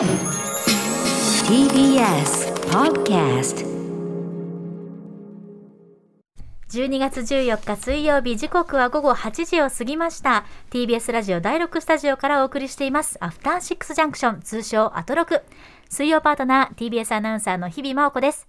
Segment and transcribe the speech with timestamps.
[0.00, 0.08] TBS
[2.70, 3.66] Podcast
[6.70, 10.46] 12月14日水曜日時刻は午後8時を過ぎました。
[10.70, 13.18] TBS ラジオ第6スタジオからお送りしています。
[13.20, 15.42] アフターシックスジャンクション通称アトロク。
[15.90, 18.48] 水曜パートナー TBS アナウンサーの日々真央子です。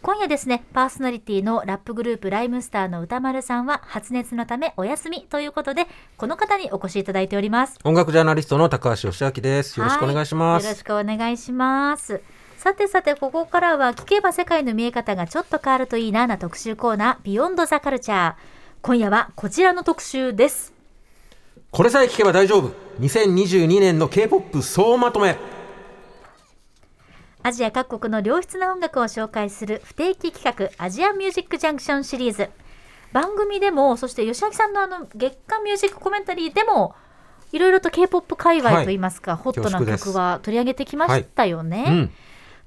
[0.00, 5.86] 今夜ですねパーソナリティのラップグループライムスターの歌丸さんは発熱のためお休みということで
[6.16, 9.78] この方にお越しいただいております音楽ジャーナリストの高橋義明です。
[9.78, 10.64] よろしくお願いします。
[10.64, 12.20] はいよろしくお願いします
[12.56, 18.34] さてさてここからは聞けば世界の見え方がちょっと変わるといいなな特集コーナービヨンドザカルチャー
[18.82, 20.72] 今夜はこちらの特集です
[21.70, 22.72] これさえ聞けば大丈夫。
[23.00, 25.36] 2022年の K-POP 総まとめ。
[27.48, 32.50] アジア各国の良質な音楽を紹介する不定期企画アジアミュージックジャンクションシリーズ。
[33.14, 36.94] 番組でもそして吉明さんのあの月間ミュージックコメンタリーでも
[37.50, 42.12] いろいろと K-POP 界隈といいますか、ホットな曲は取り上げてきましたよね、うん。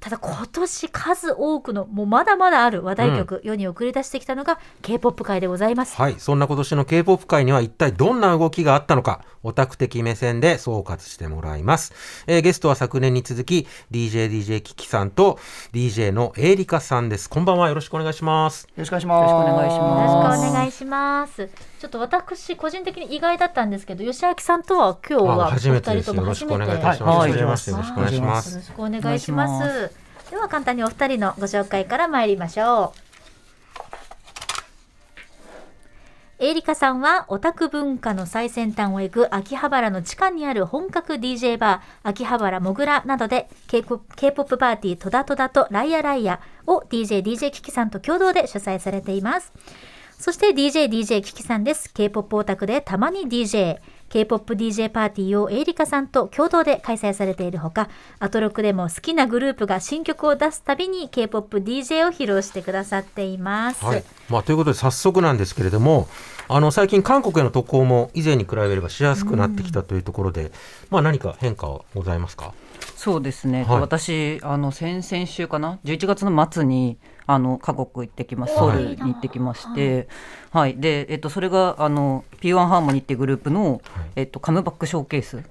[0.01, 6.15] ただ今年数多くのもうまだまだある話題曲、世に送り出してきたのが K-POP 界でございます、はい。
[6.17, 11.93] そんな今年の K-POP 界には一体どんな動きがあったのか、オタク的目線で総括してもらいます。
[12.25, 15.37] えーゲストは昨年に続き、DJDJ キキさんと
[15.71, 17.29] DJ のエイリカさんです。
[17.29, 17.69] こんばんは。
[17.69, 18.63] よろしくお願いします。
[18.63, 19.31] よろしくお願いします。
[19.31, 26.15] よろしくお願いしよますろしくお願いしますちょっと私個人的に意外だったんですけど吉明さんとは今日はあ初めてお二です。
[26.15, 27.69] よろしくお人とも初めて願いいたします。
[27.69, 28.51] よろしくお願いします。
[28.51, 29.90] よろしくお願いします
[30.31, 32.93] では簡単にお二人のご紹介から参りましょ
[36.39, 49.51] うエイリカさんはオタク文化の最先端を行く秋葉原の地下にある本格 DJ バー秋葉原もぐらなどで K-POP パーティートダトダとライアライアを DJ DJ キキさんと共同で主催されています
[50.21, 51.91] そして DJ DJ キキさんです。
[51.91, 53.79] K-POP オタクでたまに DJ。
[54.11, 63.83] K-POP DJ パーティーをエイリカさんと共同で開催されているほか、アトロクでも好きなグループが新曲を出すたびに K-POP DJ を披露してくださっています。
[63.85, 64.03] はい。
[64.29, 66.09] まあ、ということで早速なんですけれども、
[66.49, 70.51] あの、最近韓国への渡航も以前に比べればしやすくなってきたというところで、
[70.89, 72.53] まあ何か変化はございますか？
[72.97, 78.55] そうですね、はい私あの先々週かな？11月の末にあの韓国行ってきます。
[78.55, 80.07] ソウルに行ってきまして、
[80.51, 80.75] はい。
[80.75, 83.81] でえっと、それがあの P1 ハーモニーっていうグループの、
[84.15, 85.43] えっと、カムバックショーケース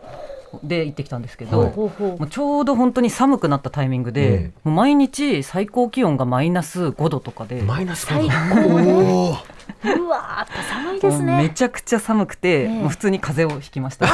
[0.65, 1.77] で行ってきたんですけど、はい。
[1.77, 4.53] もうちょうど本当に寒くなったタイミングで、ええ。
[4.65, 7.63] もう毎日最高気温がマイナス5度とかで。
[7.63, 9.39] マイナス最5度
[9.83, 11.51] うわ寒いですもうめね。
[11.51, 12.69] ちゃくちゃ寒くて、ええ。
[12.69, 14.09] もう普通に風邪をひきました。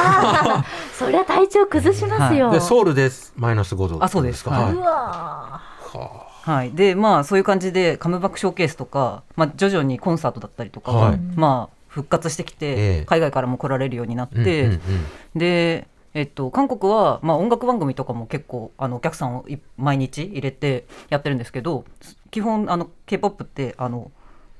[0.93, 2.51] そりゃ体調崩しますよ。
[2.51, 4.43] でソウルですマイナス5度あそうです。
[4.43, 4.77] か、はうはい。
[4.77, 11.17] わはい、でまあそういう感じでカムバックショーケースとか、まあ、徐々にコンサートだったりとかが、はい。
[11.35, 13.05] まあ、復活してきて、ええ。
[13.05, 14.79] 海外からも来られるようになって、うんうんうん。
[15.35, 21.83] で、えっと、韓国は、まあ、音楽番組とかも結構あのお客さんをい毎日入れてやってるんですけど
[22.31, 24.11] 基本あの k p o p ってあの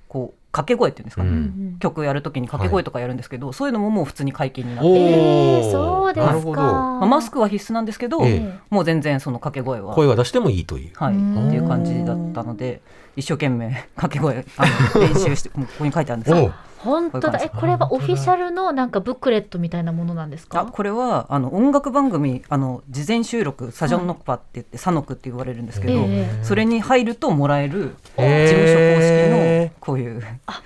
[0.07, 1.23] こう掛け声っていうんですか？
[1.23, 1.35] ね、うー。
[1.35, 1.77] ん。
[1.79, 6.33] 曲やるときに掛け声とかやるんですけど、そういうのももう普通に解禁になっおて、えー、ーそうですか。
[6.33, 6.61] なるほど。
[6.61, 8.59] まあ、マスクは必須なんですけど、ええ。
[8.69, 9.93] もう全然その掛け声は。
[9.93, 10.91] 声は出してもいいという。
[10.95, 11.47] はい、うん。
[11.47, 12.81] っていう感じだったので
[13.17, 16.53] 一生懸命 掛け声あの 練習してここに書いてあるんですけどおう。
[16.77, 17.39] 本当だ。
[17.43, 20.61] え、これはオフィシャルのなんかブックレットみたいなものなんですか？
[20.61, 26.43] あこれはあの音楽番組あの事前収録サジョンノッパって言って、サノクって言われるんですけど、ええ。
[26.43, 30.61] それに入るともらえる事へ務所公式ーのこういうあ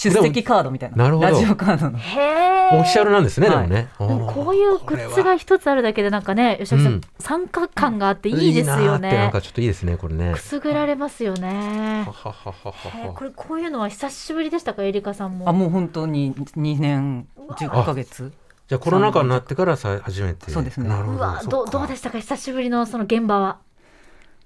[0.00, 0.96] 出席カードみたいな。
[1.04, 1.28] なるほど。
[1.28, 1.98] ラジオカードの。
[1.98, 2.68] へえ。
[2.72, 3.68] オフィシャルなんですね、はい。
[3.68, 3.88] でもね。
[3.98, 7.00] でもこういうグッズが一つあるだけでなんかね、吉木さん、うん。
[7.18, 9.30] 参加感があっていいですよいいなーってなんね。
[9.32, 10.32] かちょっといいですねこれね。
[10.32, 12.04] くすぐられますよね。
[12.06, 12.12] は。
[12.12, 12.98] はははは。
[12.98, 15.48] へーこれこういうのは久しぶりでしたか、エリカさんも？
[15.48, 18.32] あもう本当に2年10ヶ月
[18.68, 20.50] じゃあコロナ禍になってからさ初めて。
[20.50, 20.88] そうですね。
[20.88, 23.58] なるほどうわ、どうどうでししたか、久しぶりのその現場は？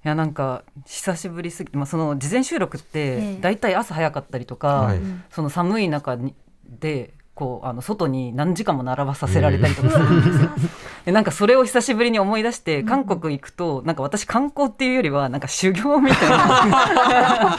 [0.05, 3.35] いやなんか久しぶりすぎて、まあ、その事前収録っええ。
[3.37, 5.01] て大体朝早かったりとか、はい。
[5.31, 6.35] その寒い中に
[6.69, 10.51] でこうあの外に何時間も並ばさせられたりとかするんですよ。
[11.07, 16.37] でなんかそれを久しぶりに思い出して韓国行くとなんか私観光っていうよりはなんか修行みたいな。
[16.37, 17.59] だ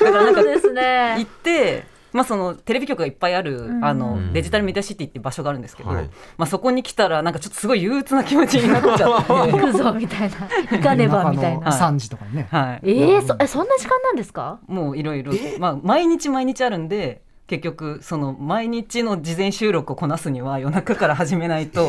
[0.00, 1.26] らなんかそうです行ねっ。
[1.26, 3.84] て、まあ、そのテレビ局がいっぱいある、うん。
[3.84, 6.10] あのデジタルメディアシティっていう場所があるんですけど、はい。
[6.36, 9.32] まあ、そこに来たらなんかちょっとすごい憂鬱な気持ちになっちゃって。
[9.32, 10.36] 行くぞみたいな、
[10.70, 11.66] 行かねばみたいな。
[11.66, 12.48] 夜中の3時とかにね。
[12.50, 14.58] はい、えー、そえそんな時間なんですか？
[14.66, 21.88] もういろいろ、まあ、毎日毎日あるんで結局その毎日の事前収録をこなすには夜中から始めないと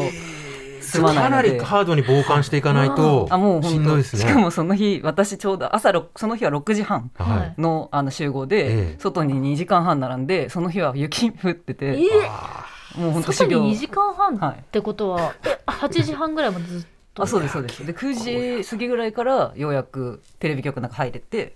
[0.97, 1.41] 済まないかな。
[1.41, 4.21] りハードに傍観していかないとあもうし本当んどいですね。
[4.21, 7.11] しかもその日私ちょうど朝ろその日は6時半。
[7.15, 7.61] はい。
[7.61, 8.99] のあの集合で、ええ。
[8.99, 13.71] 外に2時間半並んでその日は雪降ってて、えもう本当外に修行。
[13.71, 14.59] 2時間半はい。
[14.59, 16.85] ってことは、え8時半ぐらいまでずっ
[17.19, 17.85] あそうですそうです。
[17.85, 21.55] で9時過ぎぐらいからようやくテレビ局なんか入れて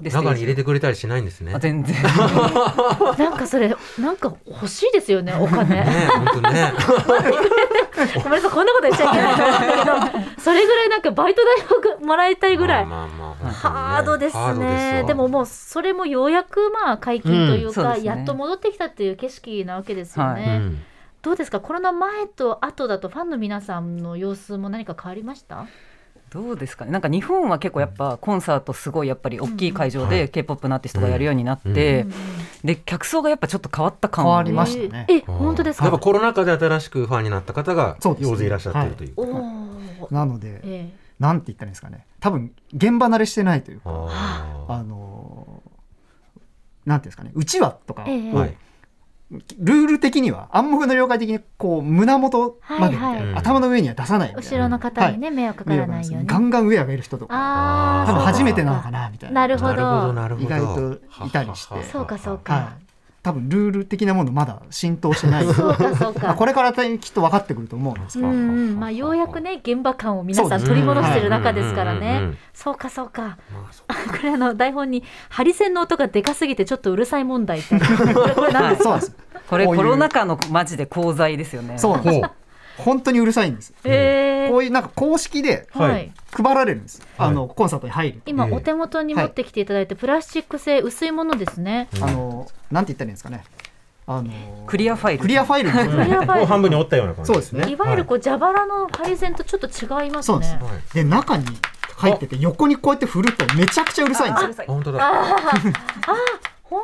[0.00, 1.54] で中に入れててくれたりしないんですね。
[1.54, 1.96] あ全然。
[3.18, 5.64] なんかそれなんか欲しいですよね お金。
[5.70, 6.72] ね本当ね。
[8.22, 9.34] ごめんなさいこんなこと言っちゃいけない
[9.78, 10.40] けど。
[10.40, 11.40] それぐらいなんかバイト
[11.86, 12.86] 代をもらいたいぐらい。
[12.86, 18.04] まあまあまあねハードですハードねわでももうそれもようやくまあ解禁というか、うんそうね。
[18.04, 20.82] やっと戻ってきたっていう景色なわけですよはね、うん。
[21.22, 21.60] どうですか？
[21.60, 25.66] コロナ前と後だとファンの皆さんの様子も何か変わりました？
[26.36, 26.90] どうですかね。
[26.90, 32.12] なんか日本は結構やっぱコンサートすごいやっぱり大きい会場はでい k p o p のアーティストがやるようになって、うん。
[32.64, 35.06] で客層がやっぱちょっと変わった感変わりましたね。
[35.08, 35.84] ええ本当ですか？
[35.86, 39.22] やっぱコロナ禍で新しくファンになった方が大勢いらっしゃってるというお
[40.04, 42.04] お、なので、えなんて言ったらいいんですかね。
[42.20, 45.70] 多分現場慣れしてないというかああのー
[46.88, 47.32] なんていうんですかね。
[47.34, 48.14] うちわとか、ええ。
[48.30, 48.56] ーはい
[49.30, 53.34] ルール的には暗黙の了解的にこう胸元まではいはい。
[53.34, 54.50] 頭の上には出さないみたいな。
[54.50, 56.26] 後ろの方にね、迷惑かからないように。
[56.26, 57.34] ガンガンウェアがいる人とか。
[57.34, 59.40] ああ多分初めてなのなかなみたいな。
[59.40, 59.72] なるほど。
[60.38, 61.74] 意外といたりして。
[61.74, 62.85] はははそうかそうか、はい、
[63.26, 65.44] 多分ルール的なものまだ浸透してない。
[65.46, 66.20] そうかそうか。
[66.22, 68.36] まあこれからきっと分かってくると思うんですけど、うんう
[68.74, 72.34] んまあ、ようやくね現場感を皆さん取り戻してる中ですからね。
[72.54, 73.36] そうかそうか。
[73.88, 77.76] これあの台本にハリセンの音がでかすぎてちょっとうるさい問題って。
[77.80, 78.22] これですか？
[78.36, 79.16] そうなんです。
[79.50, 81.78] これコロナ禍のマジで功罪ですよね。
[81.78, 82.20] そうなんです
[82.78, 83.72] 本当にうるさいんです。
[83.84, 86.12] えこういうなんか公式で配
[86.42, 87.28] られるんです、はい。
[87.28, 88.30] あのコンサートに入ると。
[88.30, 88.52] 今ええ。
[88.52, 93.44] お手元に持ってきていただいて、プラスチック製薄いものですね、あのなんて言ったらいいんですかね。
[94.08, 94.30] あの
[94.66, 95.22] クリアファイル。
[95.22, 96.34] クリアファイルにクリアファイル。
[96.34, 97.68] もう半分に折ったような感じそうですね。
[97.70, 100.56] いわゆるこう蛇腹のハリセンとちょっと違いますそうです。
[100.94, 101.44] で中に
[101.96, 104.64] 入ってて横にこうやって振るとめちゃくちゃうるさいんですよ。
[104.68, 105.12] あ本当だ。
[106.62, 106.82] 本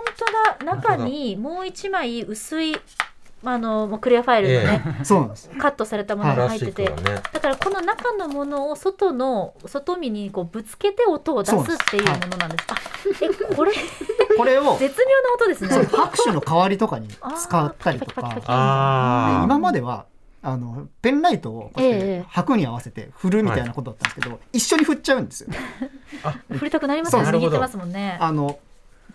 [0.59, 0.73] 当だ。
[0.75, 2.77] 中にもう一枚薄い
[3.45, 11.59] あのもうクリアファイルのね、そうなんですカットされたものが入ってて、プラスチックがねだからこの中のものを外の外見にこうぶつけて音を出すっ
[11.91, 12.65] ていうものなんです。
[12.69, 12.75] あ
[13.21, 13.73] えこれ
[14.39, 15.89] これを絶妙な音ですそうね。
[15.91, 20.07] 拍手の代わりとかに使ったりとか今までは
[20.43, 25.49] あのペンライトをこうやっええて拍に合わせて振るみたいなことだったんですけど、一緒に振っちゃうんですよ。
[26.51, 27.25] 振りたくなりますよね。
[27.27, 28.19] そうなるほど握ってますもんね。
[28.21, 28.59] あの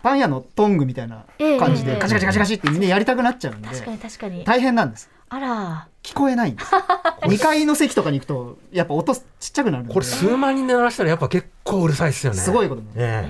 [0.02, 1.24] パン屋のトングみたいな
[1.58, 4.44] 感じええでガチガチガチガチってみんなやりたくなっちゃうんで確かに確かに。
[4.44, 5.10] 大変なんです。
[5.28, 5.88] あら。
[6.02, 6.70] 聞こえないんです。
[7.22, 12.38] 2階の席とかに行くとやっぱ音ちっちゃくなるこれ数万人で鳴らしたらやっぱ結構うるさいですよね。
[12.38, 13.28] すごいことねえ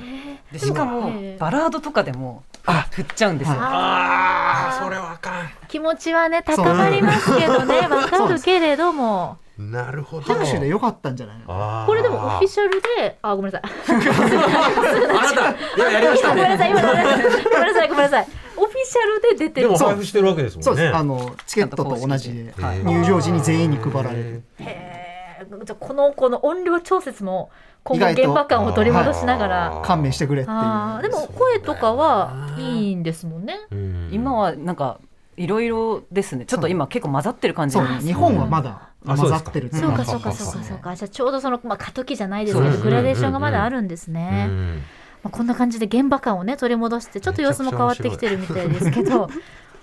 [0.53, 1.37] でしかもええ。
[1.39, 2.87] バラードとかでもあ。
[2.91, 3.69] 振っちゃうんですよ、はい。
[3.69, 9.39] ああそれはあか気持ちはね高まりますけどねわかるけれども。
[9.45, 10.23] んなるほど。
[10.23, 11.85] 拍手でよかったんじゃないの？
[11.87, 13.71] これでもオフィシャルであごめんなさい。
[13.71, 18.27] あなたいややりましたごめんなねさい今ごめんなさいごめんなさいごめんなさい。
[18.57, 19.69] オフィシャルで出てる。
[19.69, 20.65] でも配布してるわけですもんね。
[20.65, 20.97] そうです。
[20.97, 24.43] あのチケットと同じで入場時に全員に配られる。
[24.61, 25.65] へー。
[25.65, 27.51] じゃあこのこの音量調節も
[27.83, 29.83] 今後現場感を取り戻しながら。
[29.85, 30.57] 勘弁してくれっていう。
[31.03, 33.59] でも声とかはいいんですもんね。
[33.73, 34.09] うん。
[34.13, 35.01] 今はなんか
[35.37, 36.45] いろいろですね。
[36.45, 40.97] ちょっと今結構混ざってる感じそうに日本はまだあ混ざってるっていそうかそうかそうかそうか。
[40.97, 44.77] じゃあちょうどそのまあ過渡期じゃないですけどグラデーションがまだあるんですうねん。
[44.77, 44.83] ま
[45.25, 49.29] あ、こんな感じで現場感をね取り戻してちょっと様子も変わってきてるみたいですけど。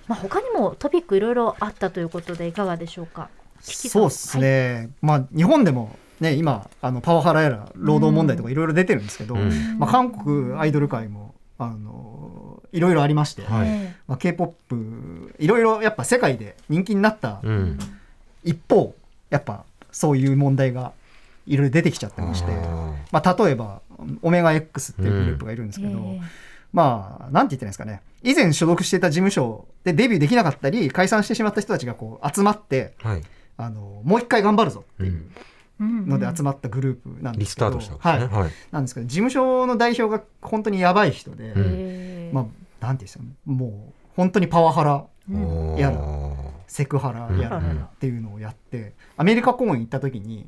[0.07, 3.29] まあ他にもトピックいろいろあったということでいかがでしょうか？
[3.61, 4.89] そうですね。
[5.01, 9.77] まあ日本でもね今あのパワハラやら労働問題とかいろいろ出てるんですけど、うん。
[9.79, 13.67] まあ韓国アイドル界もあのいろいろありまして、はい。
[13.67, 17.79] えまあ K-POP いろいろやっぱ世界で人気になったうん。
[18.43, 18.93] 一方
[19.35, 20.93] やっぱそういう問題が
[21.45, 23.81] いろいろ出てきちゃってまして、あまあ例えば
[24.21, 26.21] オメガ X っていうグループがいるんですけど、え
[26.71, 28.01] まあ、なんて言ってんですかね。
[28.21, 33.21] 以前所属していた事務所でデビューできなかったり、解散してしまった人たちがこう集まって、ーはい。
[33.57, 35.23] あの、もう一回頑張るぞっていう
[35.79, 36.07] うん。
[36.07, 38.37] ので集まったグループなんですけど、タートしたわけですね。
[38.37, 38.43] はい。
[38.43, 38.51] はい。
[38.71, 45.03] なんですけど、事務所の代表が本当にやばい人で、まあ、なんて言うんですかね、もう本当にパワハラ、うん
[45.77, 46.35] やだお
[46.67, 47.81] セクハラやらうん。
[47.83, 50.47] っていうのをやって、アメリカ公演行った時に、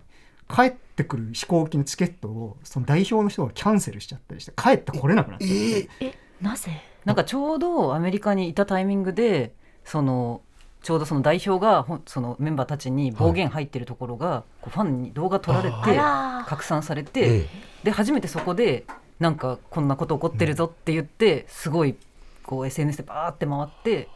[0.49, 6.71] 帰ってくる飛行機のチケットをその代表の人がキャンセルしちゃったりして帰ってこれなくなっちゃって、えなぜ？
[7.03, 9.53] なんかちょうどアメリカにいたタイミングで
[9.83, 10.41] その
[10.81, 17.47] ちょうどその代表がほんそのメンバーたちに暴言入ってるところが、こうファンに動画撮られあてら拡散されて、ええ。
[17.83, 18.85] で初めてそこで
[19.19, 21.97] なんかこんなこと起こってるぞって言って、すごい
[22.43, 24.07] こう SNS でバーって回って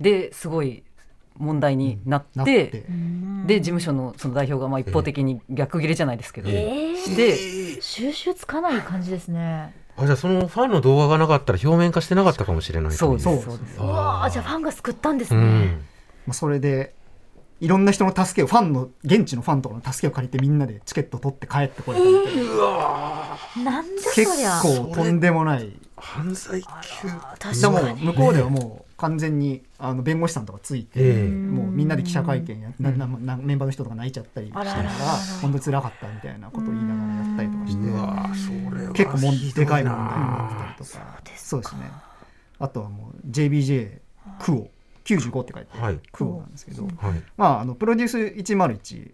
[0.00, 0.84] ですごい
[1.36, 2.84] 問題になって,、なって。
[3.46, 9.74] で事務所のその代表がまあ一方的に逆切れじゃないですけど、えして収集つかない感じですね。
[9.96, 13.16] あじゃあそのファンの動画がなかったら表面化してなかったかもしれないそう。
[13.16, 15.84] ですそうですうわあじゃあファンが救ったんですね、うん。
[16.26, 16.94] まあ、それで
[17.60, 22.36] いろんな人の助けをファンの現地のファンとかの助けを借りてみんなでチケット取って帰ってこれたみたい
[23.64, 24.60] な、なんじゃそりゃ。
[24.62, 25.72] 結構とんでもない。
[25.96, 26.66] 犯罪級。
[27.40, 28.02] 確でもかに。
[28.04, 31.28] 向こうではもう完全にあの弁護士さんとかついて、ええ。
[31.28, 34.90] もうみんなで記者会見やなななメンバーの人とか泣いちゃったりしてたから
[35.40, 37.88] 本当に辛かったみたいなことを言いながらやったりとかして。
[37.88, 40.46] うわそれは結構もでかい問題にな。
[40.46, 41.92] ってたりとかそうですね。
[42.58, 43.98] あとはもう JBJ
[44.40, 44.68] クオ。
[45.04, 45.98] 95って書いて、はい。
[46.12, 47.22] クオなんですけど、はい。
[47.38, 49.12] まあ、あのプロデュース10111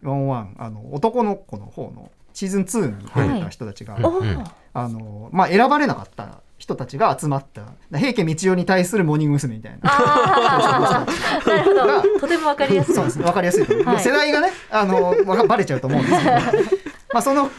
[0.59, 4.51] あの男の子の方のシーズン2に出てた人たちが、はい。
[4.73, 9.57] あのまあ、選ばれなかった人たちが集まった平家道夫に対するモーニング娘。
[9.57, 9.79] みたいな。
[9.85, 16.31] あーなるほどとてもわかりやすいそうですね、わかりやすいと思う、はい世代がね、あの、わかバレちゃうと思うんですけど。
[17.13, 17.51] まあ、その、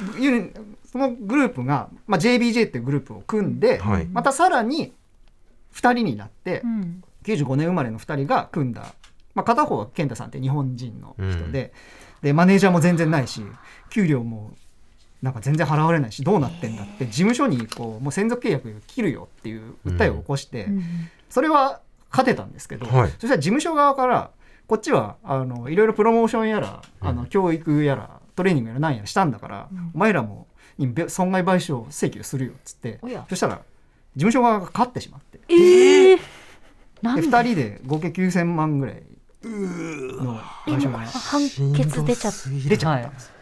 [0.91, 4.93] そのグループが、まあ、JBJ っていうグループを組んで、はいまたさらに。
[5.73, 8.93] 2人になってう、ん95年生まれの2人が組んだ。
[9.33, 11.73] まあ、片方は健太さんって日本人の人で。
[12.21, 13.41] で、マネージャーも全然ないし、
[13.89, 14.53] 給料も。
[15.25, 20.83] なんか全然払われないしどうなってんだって事務所にこうもう専属契約切るよっていう訴えを起こして、うん
[21.27, 23.09] それは勝てたんですけど、はい。
[23.19, 24.29] そしたら事務所側から
[24.67, 29.91] こっちはあのいろいろプロモーションやらあのうん教育やらトレーニングやら何やらしたんだから、うん。
[29.93, 30.47] お前らも
[31.09, 33.61] 損害賠償請求するよっつってそしたら事
[34.15, 35.39] 務所側が勝ってしまって。
[35.49, 36.19] ええ
[37.01, 37.23] なんで？
[37.23, 39.03] で2人で合計9000万ぐらい
[39.43, 41.41] の賠償が判
[41.75, 42.49] 決出ちゃった。
[42.69, 43.33] 出ちゃったんです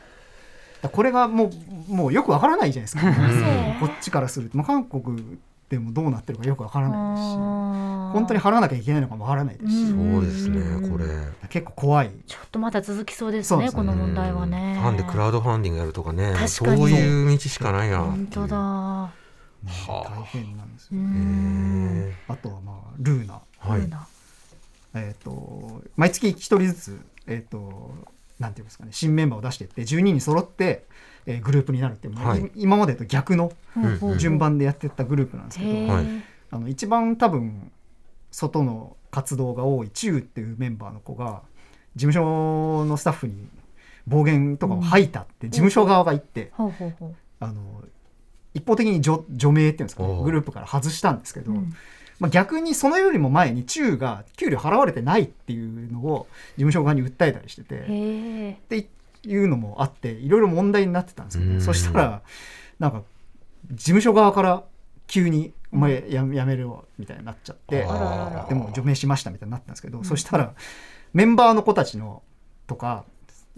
[0.89, 1.49] これがも
[1.89, 3.79] うもうよくわからないじゃないですか、ん。
[3.79, 5.37] こっちからすると、まあ、韓国
[5.69, 7.35] でもどうなってるかよくわからないですし。
[7.35, 11.05] 本本当に払わなきゃいけないのかもわからないですし、うんそうですねこれ。
[11.49, 12.11] 結構怖い。
[12.27, 13.81] ちょっとまだ続きそうですそうですね。
[13.81, 14.77] ねこの問題はね。
[14.79, 16.35] ファンでクラウドファンディングやるとかね。
[16.47, 18.55] そういう道しかないな本当だ。
[18.55, 19.11] は
[19.87, 22.07] 大変なんですうよ、ん。
[22.09, 23.41] へあとはまあルーナ。
[23.61, 23.89] ーはい。
[24.95, 27.91] えっ、と毎月一人ずつえっ、と
[28.43, 30.85] なんていうんですかね新メンバーを出していって12人揃って、
[31.25, 32.41] えーグループになるっていう、まあはい。
[32.41, 33.53] い今までと逆の
[34.17, 35.93] 順番でやってったグループなんですけど、
[36.51, 37.71] あの一番多分
[38.31, 41.41] 外の活動が多いチューっていうメンバーの子が
[41.95, 43.47] 事務所のスタッフに
[44.05, 47.83] 暴言とかを吐いたって事務所側が言って、あの
[48.53, 51.73] 一方的に除除名っていうんですか、ね、グループから外したんですけど、うん
[52.19, 57.75] まあ、逆にそのよりも前にチューが給料払われてないっていうのを事務所側に訴えたりしてて。
[57.81, 58.87] って
[59.25, 61.57] いうのもあっていろいろ問題になってたんですようん。
[61.57, 61.61] ね。
[61.61, 62.21] そしたら
[62.79, 63.03] なんか
[63.71, 64.63] 事務所側から
[65.07, 67.77] 急に「お前ややめるわ」みたいになっちゃって
[68.49, 70.53] でも除名しましたみたいになったんですけど、そしたら
[71.13, 72.21] メンバーの子たちの
[72.67, 73.05] とか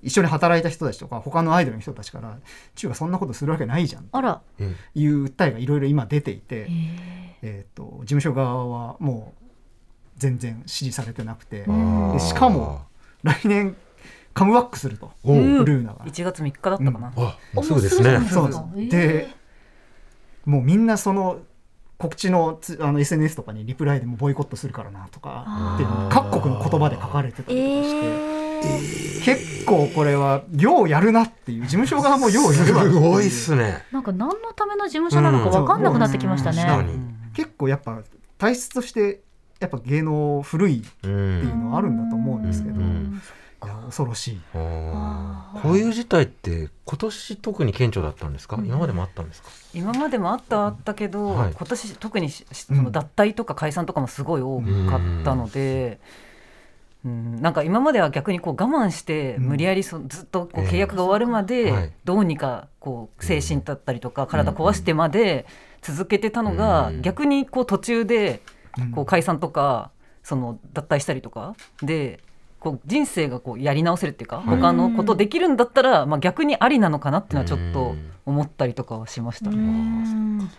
[0.03, 2.37] 一緒に働いた人たちとか他のアイドルの人たちから
[2.75, 4.41] 「チューがそんなことするわけないじゃん」あら。
[4.59, 6.55] うんいう訴えがいろいろ今出ていて。
[6.55, 9.45] へええー、と事務所側はもう
[10.17, 11.65] 全然支持されてなくて、
[12.19, 12.81] しかも
[13.21, 13.75] 来年
[14.33, 16.05] カムバックすると、ルーナが。
[16.05, 17.13] 1月3日だったかな、
[17.61, 18.19] うすぐですね。
[18.29, 19.27] そうで
[20.45, 21.39] もうみんなその
[21.97, 28.34] 告知のつあの SNS とかにリプライでもボイコットするからなとかって各国の言葉で書かれてたりとかして、え
[29.23, 32.93] 結構これはようやるなっていう事務所側もようやるわっていう。
[32.93, 33.83] すごいっすね。
[33.91, 36.63] なんか何のための事務所なのか分かんなくなってきましたね。
[36.63, 36.99] 確かに。
[37.33, 38.01] 結構やっぱ
[38.37, 39.21] 体質として
[39.59, 43.21] やっぱ芸能古いってういうんのはあるんだと思うんですけど、うん。
[43.85, 44.41] 恐ろしい。
[44.53, 44.59] こ
[45.71, 49.49] ういう事態って今年特に顕著だったんですか、今までもあったんですか？
[49.73, 51.53] 今までもあったはあったけど、はい。
[51.53, 56.34] 今年特にしその脱退とか解散とかもすごい多かったので、うん
[57.07, 59.43] なんか今までは逆にこう我慢してうん。
[59.43, 60.69] 無理やりそずっとこうええ。
[60.69, 61.45] 契約が終わるまはい。
[61.45, 65.45] でどうにかこう精神だったりとか体壊してまで
[65.81, 67.01] 続けてたのがうん。
[67.01, 68.41] 逆にこう途中で
[68.77, 68.91] うん。
[68.91, 69.91] こう解散とか
[70.23, 72.19] その脱退したりとかで
[72.59, 74.45] こう人生がこうやり直せるっていうか、はい。
[74.57, 78.11] 他のことできるんだったら、まあ、逆にありなのかなっていうのはちょっとうん。
[78.25, 80.49] 思ったりとかはしましたうね。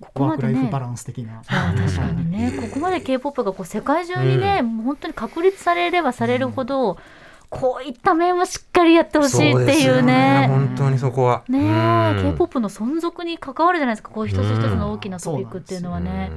[0.00, 1.42] んここワまでねークライフバランス的な。
[1.46, 2.52] 確かにね。
[2.60, 6.98] ここまで K-POP がこう世界中にね、もう本当に確立されればされるほど、
[7.50, 10.46] こういった面もしっかりやってほしいっていうね。
[10.48, 11.42] 本当にそこは。
[11.48, 12.32] ねえ、うん。
[12.32, 14.10] K-POP の存続に関わるじゃないですか。
[14.10, 16.30] こう一つ一つの大きなトピックっていうのはね。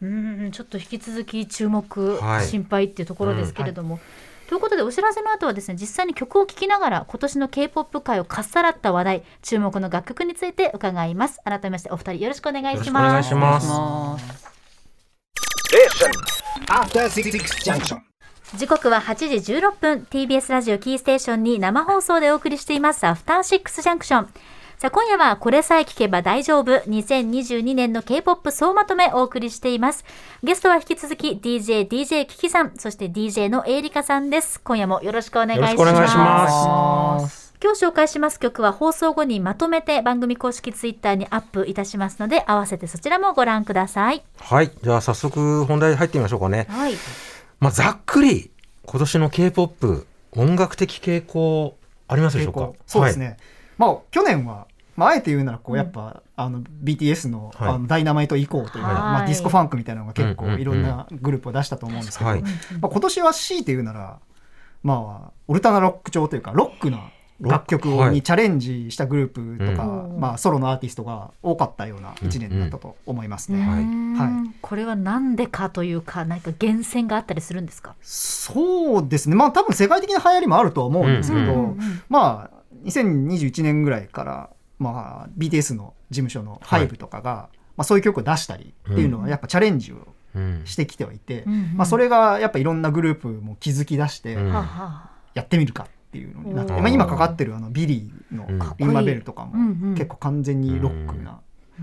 [0.00, 0.50] うん。
[0.52, 2.46] ちょっと引き続き注目、はい。
[2.46, 4.00] 心配っていうところですけれども。
[4.48, 11.40] ということでお知らせの後はですね実際に曲を聴きながら今年の K-POP 界をかっさらった話題注目の楽曲について伺います。
[11.44, 13.26] 改めましてお二人よろしくお願いしよろしくお願ます。
[13.26, 14.34] いします.
[18.56, 20.06] 時刻は8時16分。
[20.10, 23.04] TBS ラジオキーステーションに生放送でお送りしています。
[23.06, 24.28] アフターシックスジャンクション
[24.78, 26.72] さあ今夜はこれさえ聞けば大丈夫。
[26.72, 30.04] 2022年の K-POP 総まとめお送りしています。
[30.42, 34.60] ゲストは引き続き DJ DJ キキさんそして DJ のエイリカさんです。
[34.60, 35.74] 今夜もよろしくお願いします。
[35.78, 37.54] よろしくお願いします。
[37.62, 38.38] 今日紹介します。
[38.40, 44.22] 曲は放送後にまとめて番組公式ツイッターにアップいたしますので合わせてそちらもご覧ください。
[44.38, 44.70] はい。
[44.82, 46.66] じゃあ早速本題入ってみましょうかね。
[46.68, 46.94] はい。
[47.60, 48.50] まあざっくり
[48.84, 51.76] 今年の K-POP 音楽的傾向
[52.06, 52.72] ありますでしょうか？
[52.86, 53.38] そうですね、
[53.78, 54.66] まあ去年は、
[54.96, 57.68] まあ、あえて言うならこうやっぱ、あの BTS の,、はい。
[57.70, 58.94] あのダイナマイト以降というか、はい。
[58.94, 62.42] まあ、ディスコファンクみたいなのが結構いろんなグループを出したと思うんですけど、はい。
[62.42, 62.48] ま
[62.84, 64.18] あ、今年は強いて言うなら、
[64.82, 67.10] まあ、オルタナロック調というかロックな
[67.40, 70.20] 楽曲にチャレンジしたグループとか、うん。
[70.20, 73.66] まあ、ソロのアーティストが多かったような1年だったと思いますね。
[73.66, 74.14] はいうーん。
[74.14, 77.96] はこれはなんでかというか何か源泉があったりするんですか？
[78.02, 79.34] そうですね。
[79.36, 81.48] まあ多分世界的な流行りもあるとは思うんですけど、うん。
[81.48, 81.58] うん。
[81.62, 90.62] うんまあ2021年ぐらいから、まあ、BTS の事務所の HYBE とかが、まあ、そういう曲を出したりっていうのはやっぱチャレンジをうん。
[90.64, 101.40] してきてはいて、うんうんまあ、それがやっぱいろんなグループも気づき出してやってみるかっていうのになって、うんまあ、今かかってるあの Billlie のうん「RING ma Bell」とかも結構完全にロックな、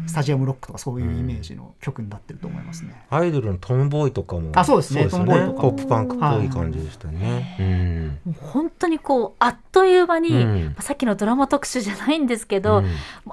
[0.08, 2.96] スタジアムロックとかそういうイメージの曲になってると思いますね。
[3.10, 4.52] アイドルの TOMBOY とかも。
[4.56, 5.08] あそうですね。
[5.10, 5.72] トムボーイとかも。
[5.72, 10.76] ポップパンクっぽい感じでしたね、もう本当にこうあっという間に、うん。
[10.80, 12.86] さっきのドラマ特集じゃないんですけど、うん。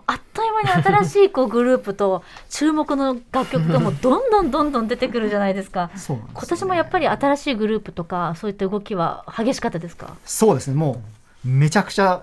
[0.07, 0.21] あっ
[0.65, 5.91] 間に新しいこうグループと注目の楽曲がもうどんどんどんどん出てくるじゃないですか。
[5.95, 6.25] ですよね。
[6.33, 10.15] 今年もやっぱり新しいグループとかそういった動きは激しかったですか？
[10.25, 10.75] そうですね。
[10.77, 11.03] も
[11.45, 12.23] うめちゃくちゃ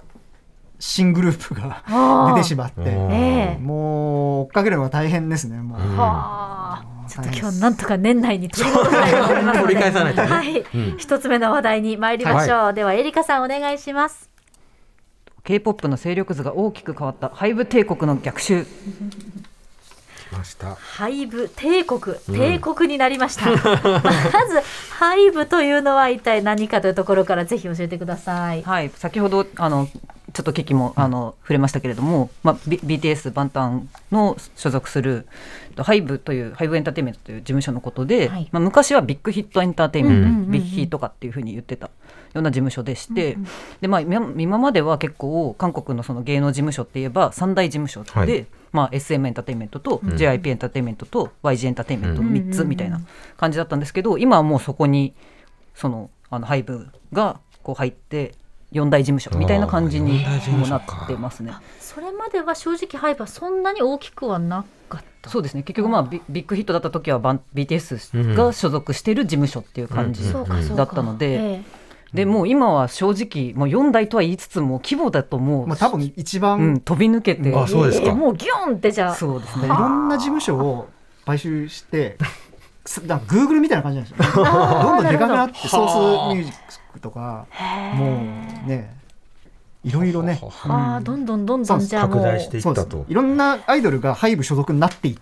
[0.80, 1.84] 新グループが
[2.36, 3.58] 出てしまって。
[3.62, 5.58] もう追っかけるのが大変ですね。
[5.62, 5.98] もう、うん。
[5.98, 6.86] はあ。
[7.08, 10.14] ちょっと今日なんとか年内に取り戻さないと思いますので取り返さない。
[10.16, 14.28] とねはい、うん一つ目の話題に参りましょう、ではエリカさんお願いします
[15.46, 17.30] K-POP の勢力図が大きく変わった。
[17.30, 18.66] HYBE 帝国の逆襲。
[18.66, 18.68] 来
[20.32, 20.74] ました。
[20.76, 22.16] HYBE 帝国。
[22.28, 23.62] 帝国になりました、 まず
[24.90, 28.64] HYBE というのは一体何かというところからぜひ教えてください。
[28.64, 28.90] はい。
[28.96, 29.88] 先ほどあの
[30.34, 35.28] ちょっと危機もあの触れましたけれども、まあ、B- BTS バンタンの所属する
[35.78, 38.50] HYBE という HYBE エンターテインメントという事務所のことで、はい。
[38.52, 40.52] まあ、昔はビッグヒットエンターテインメント、うんうんうんうん。
[40.52, 41.92] ビッヒーとかっていうふうに言ってた
[42.36, 43.38] ような事務所でして、
[43.82, 48.46] でまあ、今今までは結構韓国のその芸能事務所って言えば三大事務所で、はい。
[48.72, 50.10] まあ、SM エンターテインメントと、ん。
[50.10, 52.52] JIP エンターテインメントと YG エンターテインメントの3うん。
[52.52, 53.02] つみたいな
[53.38, 55.14] 感じだったんですけど今はもうそこに
[55.74, 58.34] そのあの HYBE がこう入って
[58.74, 60.26] 4大事務所みたいな感じに
[60.58, 61.54] もなってますね。
[61.80, 65.30] それまでは正直 HYBE はそんなに大きくはなかった。
[65.30, 65.64] そうですね。
[65.64, 71.62] 結局まあビビッグヒットだった時はバン BTS が所属してる事務所っていう感じだったので、え
[72.16, 78.08] でもう今は正直もう4代とは言いつつも規模だともう、まあ、多分一番、うん、飛び抜けて、あそうですか。
[78.08, 79.16] えもうギュンってじゃあ。
[79.16, 79.66] そうですね。
[79.66, 80.90] いろんな事務所を
[81.26, 82.18] 買収して
[82.86, 86.54] すだから Google みたいな感じなんですよ、 どんどんでかくなってるソースミュージッ
[86.94, 87.48] クとか
[87.96, 88.24] も
[88.66, 88.96] うね
[89.86, 90.34] いろいろね。
[90.42, 90.96] ほどは。
[90.96, 92.18] あどんどんどんどんじゃあもう。
[92.18, 95.22] 拡大していろんなアイドルがハイブ所属になっていって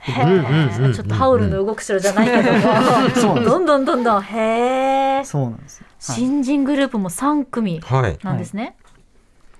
[0.93, 4.23] ちょっとハウルの動く城じゃないけども、 どんどんどんどん。
[4.23, 5.79] へえそうなんです。
[5.79, 8.17] よ新人グループも3組はい。
[8.23, 8.77] なんですね、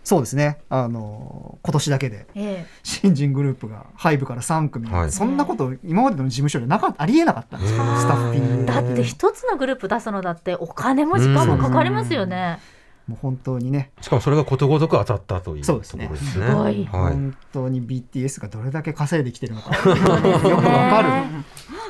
[0.05, 0.59] そうですね。
[0.69, 2.25] あの今年だけで。
[2.35, 5.11] え新人グループがハイブから3組、はい。
[5.11, 12.59] そんなこと今までの事務所でなかありえなかったんですスタッフィングえだって一つのグループ出すのだってお金も時間もかかりますよね、
[13.07, 13.91] もう本当にね。
[13.99, 16.07] しかもそれがことごとく当たったというそうですね。
[16.07, 16.47] ところですね。
[16.47, 16.85] すごい。
[16.85, 17.13] はい。
[17.13, 19.75] 本当に BTS がどれだけ稼いできてるのか。
[19.75, 21.09] よくわかる。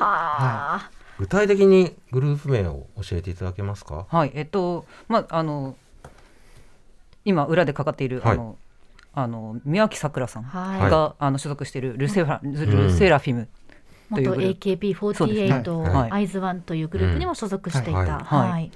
[0.00, 4.06] あ、具体的にグループ名を教えていただけますか？
[4.08, 4.32] はい。
[4.34, 5.76] えっとまああの
[7.24, 8.32] 今裏でかかっている、はい。
[8.32, 8.56] あの
[9.12, 10.90] あの宮脇咲良さんはい。
[10.90, 13.46] が、あの所属しているルセファ、ルセラフィム
[14.12, 15.14] という元グループ。
[15.14, 15.62] そうですね。
[15.62, 16.10] AKB48、はい。
[16.10, 18.06] アイズワンというグループにも所属していた、うん。
[18.06, 18.50] はい。
[18.50, 18.72] はい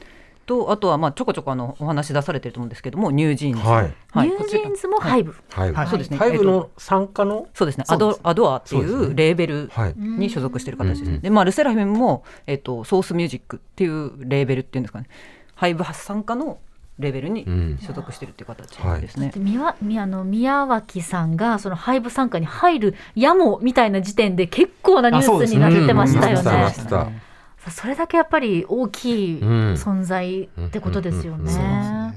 [0.49, 3.95] とあとはまあちょこちょこあのお話出されてると思うんですけどもニュージーンズ、はい。
[4.11, 5.87] はいニュージーンズもハイブ、はい、はい。
[5.87, 6.17] そうですね。
[6.17, 11.09] ハイブの参加の、そうですね、アドアドアっていうレーベルはい、に所属している形ですね。
[11.09, 15.09] うんうんで、まあ、ルセラフィムも、えっと、ソースミュージックっていうレーベルっていうんですかね、
[15.55, 16.59] ハイブ参加の
[16.99, 17.79] レーベルにうん。
[17.83, 19.01] 所属しているっていう形はい。
[19.03, 19.31] ですね。
[19.33, 27.28] で宮宮の宮脇さんがそのハイブ参加に入るやもみたいな時点で結構なニュースになってましたよね
[27.71, 29.49] それだけやっぱり大きいうん。
[29.75, 32.15] 存在ってことですようんね。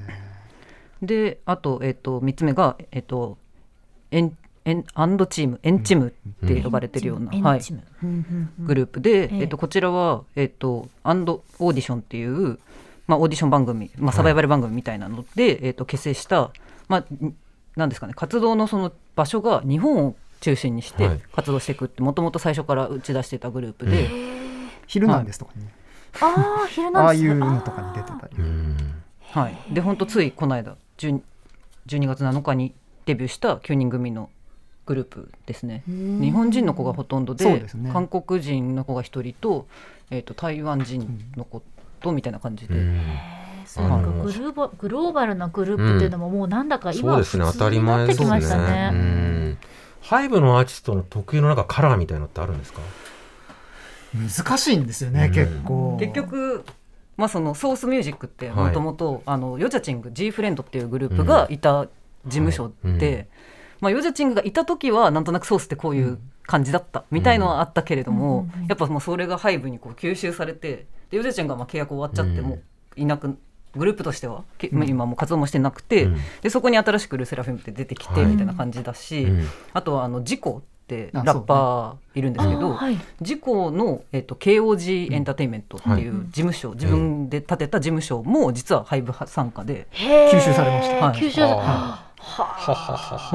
[1.02, 3.38] であと、えっと、3つ目が、えっと、
[4.12, 6.14] エンエンアンドチーム、エンチーム
[6.46, 7.62] って呼ばれてるような、はい。
[8.60, 9.38] グループで、ええ。
[9.42, 12.60] えっと、こちらは、えっと、アンドオーディションっていう、
[13.08, 16.52] まあ、オーディション番組、まあ、サバイバル番組みたいなので、えっと、結成した、
[16.88, 17.06] まあ、
[17.76, 21.22] なんですかね活動のその場所が日本を中心にしてはい。
[21.34, 24.10] 活動していくってもともと最初から打ち出してたグループで、
[24.92, 25.74] 昼なんですとかね、
[26.20, 28.38] ああ昼なんですああいうのとかに出てたり。
[28.38, 28.78] うん。
[29.22, 31.22] はい、で本当ついこの間10
[31.88, 32.74] 12月7日に
[33.06, 34.30] デビューした9人組の
[34.86, 35.84] グループですね。
[35.88, 37.90] 日本人の子がほとんどでね。
[37.94, 39.66] 韓国人の子が1人と,、
[40.10, 41.64] えー、と台湾人の子
[42.02, 44.04] とみたいな感じで、なん。
[44.04, 44.10] か。
[44.10, 47.46] グルーバグローバルなグループっていうのももうなんだか今そうですね。
[47.46, 48.60] 当たり普通になってきま前ですね。
[48.60, 48.90] したね。
[48.92, 49.58] うん。
[50.02, 52.82] ハイブのアーティストの特有のなんかカラーみたいのってあるんですか？
[54.14, 55.34] 難しいんですよね、うん。
[55.34, 55.98] 結構。
[56.00, 56.66] 結局、
[57.18, 58.56] まあ、そのソースミュージックってはい。
[58.68, 61.88] もともとあのヨジャチング G フレンドっていうグループがいた
[62.26, 63.28] 事務所で、
[63.80, 72.50] まあ、ヨジャチングがいた時はなんとなくソースってこういう感じだったみたいのはあったけれども、うんやっぱもうそれがハイブにこう吸収されてでヨジャチングがまあ契約終わっちゃってうん。
[72.50, 72.62] もう
[72.96, 73.38] いなく
[73.76, 76.18] グループとしては、今もう活動もしてなくて、うん。
[76.42, 78.26] でそこに新しくルセラフィムって出てきてはい。
[78.26, 79.48] みたいな感じだし、うん。
[79.74, 82.98] あとはあのジコってあラッパーいるんですけど、はい。
[83.22, 91.06] 自公の、えっと KOG エンターテインメントっていう事務所、自分で建てた事務所も実はハイブ参加で、吸収されました。
[91.06, 91.20] はい。
[91.20, 91.42] 吸収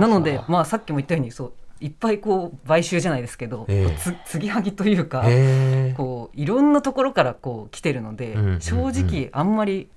[0.01, 3.99] なので、まあ、さっきも言ったようにそういっぱいこう買収じゃないですけど、ええ。
[3.99, 9.89] つ継ぎはぎというか、へえこういろんなところからこう来てるので、うんうん正直あんまり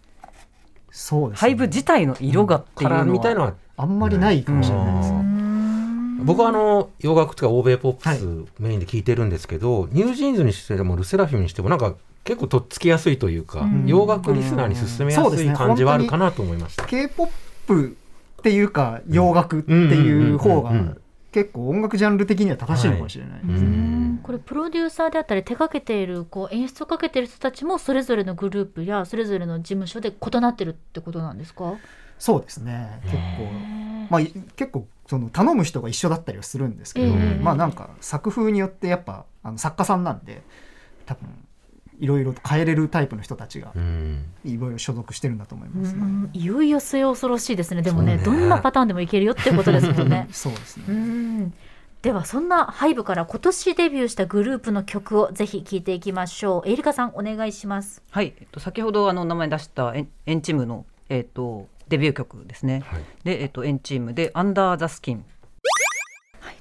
[0.91, 1.41] そうですね。
[1.41, 5.38] ハイブ自体の色がっていうのは、カラーみたいのはあんまりないかもしれないですうね、ん
[6.23, 8.25] 僕はあの洋楽とか欧米ポップはス
[8.59, 13.85] メインで聴いてるんですけど、ニュージーンズにしてもルセラフィムにしてもなんか結構とっつきやすいというか、うん。
[13.87, 16.85] 洋楽リスナーに勧めやすい感じはあるかなと思いました。
[16.85, 17.97] K-POP
[18.39, 20.71] っていうか洋楽っていう方が
[21.31, 24.19] 結構音楽ジャンル的には正しいのかもしれないですね、うん。
[24.23, 31.75] これプロデューサーであったり手掛けているこう演出をかけている人たちもそれぞれのグループやそれぞれの事務所で異なってるってことなんですか？
[32.17, 32.99] そうですね。
[33.03, 33.19] 結構
[34.09, 40.41] まあい結構その頼む人が一緒だったりはするんですけど、ええまあなんか作風によってやっぱあの作家さんなんで
[41.05, 41.27] 多分
[41.99, 44.25] いろいろと変えれるタイプの人たちがうん。
[44.45, 45.99] いろいろ所属してるんだと思いますね。
[46.01, 46.29] うん。
[46.33, 47.81] いよいよ末恐ろしいですね。
[47.81, 48.23] でもねね。
[48.23, 50.27] どんなパターンでもいけるよってことですもんね。
[50.31, 50.83] そうですね。
[50.87, 51.53] うん。
[52.01, 56.69] ではそんなハイブから今年デビューしたグループの曲をぜひ聴いていきましょう。
[56.69, 58.01] エリカさんお願いします。
[58.11, 62.83] はい、えっと、先ほどあの名前出したエンエンチームの、えっと、デビュー曲ですね。
[62.85, 63.01] はい。
[63.23, 65.25] で、えっと、エンチームで「アンダー・ザ・スキン」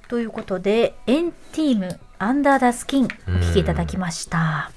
[0.09, 4.71] ということでエンティームアンダーダスキンお聴きいただきました。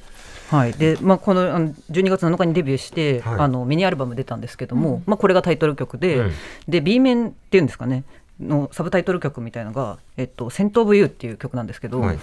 [0.50, 0.74] はい。
[0.74, 3.40] でまあ、このあの12月7日にデビューして、はい。
[3.40, 6.32] あのミニアルバム出たんですけども、まあ、これがタイトル曲で,、うん。
[6.68, 8.04] で B 面っていうんですかね
[8.38, 12.18] のサブタイトル曲みたいのが「えっと、 Scent of You」っていう曲なんですけど、はい。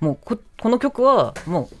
[0.00, 1.76] もうここの曲はもう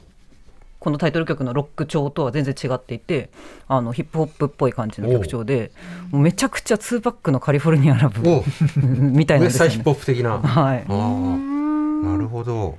[0.84, 3.30] このタイトル曲のロック調とは全然違っていて
[3.68, 5.72] あのヒップホップっぽい感じの曲調で
[6.10, 8.44] もうめちゃくちゃ2Pac の California Love
[8.86, 10.36] みたいなウエストサイドヒップホなんですよね。
[10.36, 10.62] ップ的な。
[10.62, 10.84] はい。
[10.86, 12.76] ああなるほど。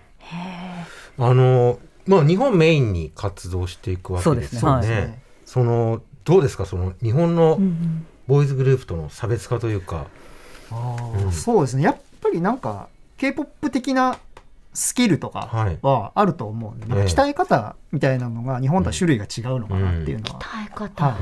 [1.18, 4.78] あのまあ日本メインに活動していくわけですよね。
[4.78, 5.20] そうですね。
[5.46, 6.66] そのどうですか？
[6.66, 7.60] その日本の
[8.28, 10.06] ボーイズグループとの差別化というか。
[11.32, 11.84] そうですね。
[11.84, 12.88] やっぱりなんか
[13.18, 14.18] K-POP 的な
[14.76, 15.80] スキルとかはい。
[15.82, 17.10] はあると思うんで、なんかええ。
[17.10, 21.16] 鍛え方みたいなのが日本とは種類が違うのかなっていうのは、耐え方、はい。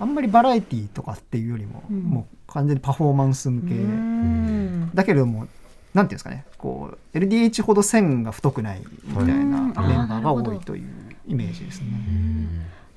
[0.00, 4.90] あんまりバラエティーとかっていうよりも、うんもう完全にパフォーマンス向け、うん。
[4.94, 5.46] だけれども
[5.94, 6.44] なんていうんですかね。
[6.56, 10.88] こう LDH ほど線が太くないみたいなメンバーが多いという
[11.26, 11.86] イメージですね。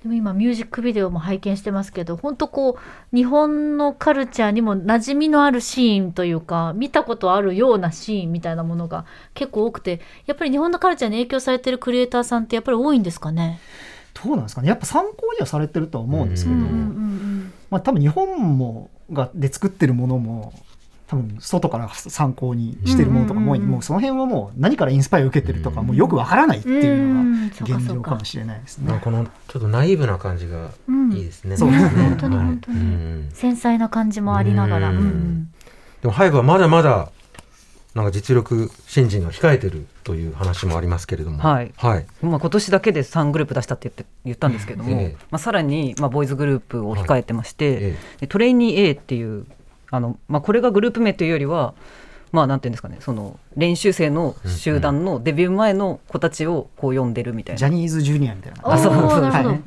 [0.01, 2.79] でも今ミュージックビデオも拝見してますけど本当こ
[3.13, 13.59] う日本のカルチャーにも馴染みのあるシーンというか見たことあるようなシーンみたいなものが結構多くてやっぱり日本のカルチャーに影響されてるクリエイターさんってやっぱり多いんですかね？
[14.23, 14.69] どうなんですかね？
[14.69, 16.55] やっぱ参考にはされてるとは思うんですけど、
[17.69, 20.51] まあ、多分日本もがで作ってるものも
[21.11, 28.89] 多分外から参考にしてるものとかもうんうんうんもうその辺はもう何からインスパイアを受けてるとかもうよくわからないっていうのが現状かもしれないですね。
[28.89, 28.99] まあ。
[29.01, 31.11] このちょっとナイーブな感じがうん。
[31.11, 31.57] いいですね。
[31.57, 31.89] そうですね。
[31.89, 33.29] 本当にはい本当にうん。
[33.33, 34.89] 繊細な感じもありながら。
[34.91, 34.97] うん。
[34.97, 35.51] うん。
[36.01, 37.11] でもハイブはまだまだ
[37.93, 41.39] なんか実力新人が控えてるという話もありますけれども。
[41.39, 41.73] はい。
[41.75, 42.05] はい。
[42.21, 45.17] まあ、今年だけで3グループ出したって言って言ったんですけども、ええ。
[45.29, 47.97] まあ、さらに、まあ、ボーイズグループを控えてまして、え。
[48.21, 49.45] でトレイニー A っていう
[49.91, 51.73] あの、まあ、これがグループ名というよりは、
[52.31, 57.59] まあ、なんていうんですかねその練習生の集団のデビュー前の子たちをこう呼んでるみたいな。
[57.59, 58.59] ジャニーズジュニアみたいな。
[58.63, 58.93] お感じそう。
[58.93, 59.49] ーなるほど。
[59.49, 59.61] はい。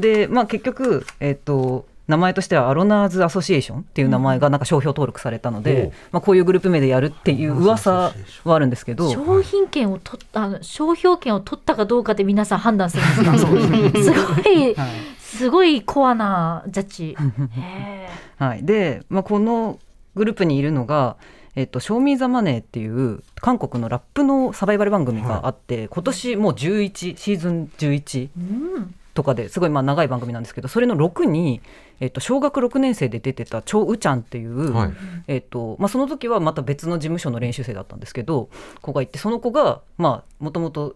[0.00, 5.92] で、まあ、結局、えっと名前としてはアロナーズ・アソシエーションっていう名前がなんか商標登録されたので、おう。
[6.10, 8.12] まあ、こういうグループ名でやるっていう噂
[8.44, 14.18] はあるんですけど、商品権を取ったあの商標権を取ったかどうかで皆さん判断するんですか。
[14.36, 15.20] すごいはい。
[15.20, 17.16] すごいコアなジャッジ。
[17.56, 18.08] へ
[18.40, 19.78] はい、で、まあ、この
[20.14, 21.16] グループにいるのが
[21.54, 28.40] 「えっと、ショーミー・ザ・マネー」っていう韓国のラップのサバイバル番組があって、今年もう11シーズン11う
[28.80, 28.94] ん。
[29.12, 31.60] とかですごいまあ長い番組なんですけどそれの6に、
[31.98, 34.92] えっと、小学6年生で出てたチョ・ウちゃんっていう、はい。
[35.26, 38.48] えっとまあ、その時はまた別の事務所の練習生だったんですけど
[38.80, 40.22] 子がいてその子がも
[40.52, 40.94] ともと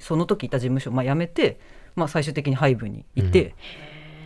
[0.00, 1.58] その時いた事務所、まあ、辞めて、
[1.96, 3.54] まあ、最終的にハイブにいて、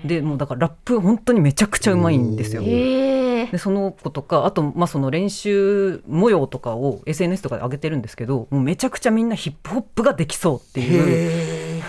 [0.04, 2.62] でもうだからラップ本当にめちゃくちゃうまいんですよ。
[2.62, 11.82] でその子とかあと、まあ、その練習模様とかを SNS とかで上げてるんですけどもうめちゃくちゃみんなヒップホップができそうっていう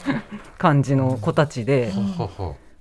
[0.58, 1.92] 感じの子たちで。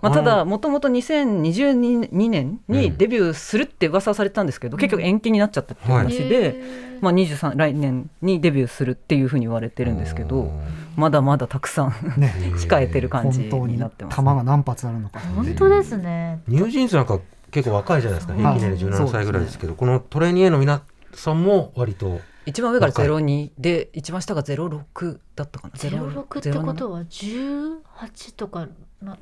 [0.08, 6.56] ははまあ、ただもともと2022年にデビューするって噂はされてたんですけど、結局延期になっちゃったっていう話で、
[7.02, 10.52] まあ、23来年にデビューするっていうふうに言われてるんですけど
[10.96, 12.34] まだまだたくさんね。
[12.56, 17.20] 控えてる感じ本当にになってます、弾が何発あるのか本当ですねニュージーンズなんか
[17.52, 18.34] 結構若いじゃないですか。
[18.34, 20.82] 平均年齢17歳ぐらいですけどこのトレーニーの皆
[21.14, 25.74] さんも割と一番上が若い02で一番下が06だったかな。
[25.76, 28.68] ゼロ六ってことはは十八とか
[29.02, 29.18] な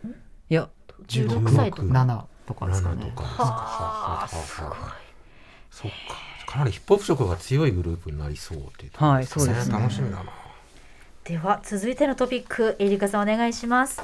[0.52, 0.68] いや
[1.08, 1.50] 十六。
[1.50, 1.84] 歳とか。
[1.84, 3.24] 7とかですか7ねとか。
[3.24, 4.72] ですかはあすごい。
[5.72, 5.98] そっか。
[6.52, 9.80] かなりヒップホップ色が強いグループになりそうっていうはいそうですね。
[9.80, 10.26] 楽しみだな。
[11.24, 14.02] では続いてのトピックエリカさんお願いします。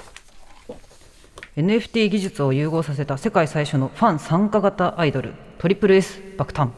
[1.58, 6.70] NFT 技術を融合させた世界最初のファン参加型アイドルトリプル S 爆誕。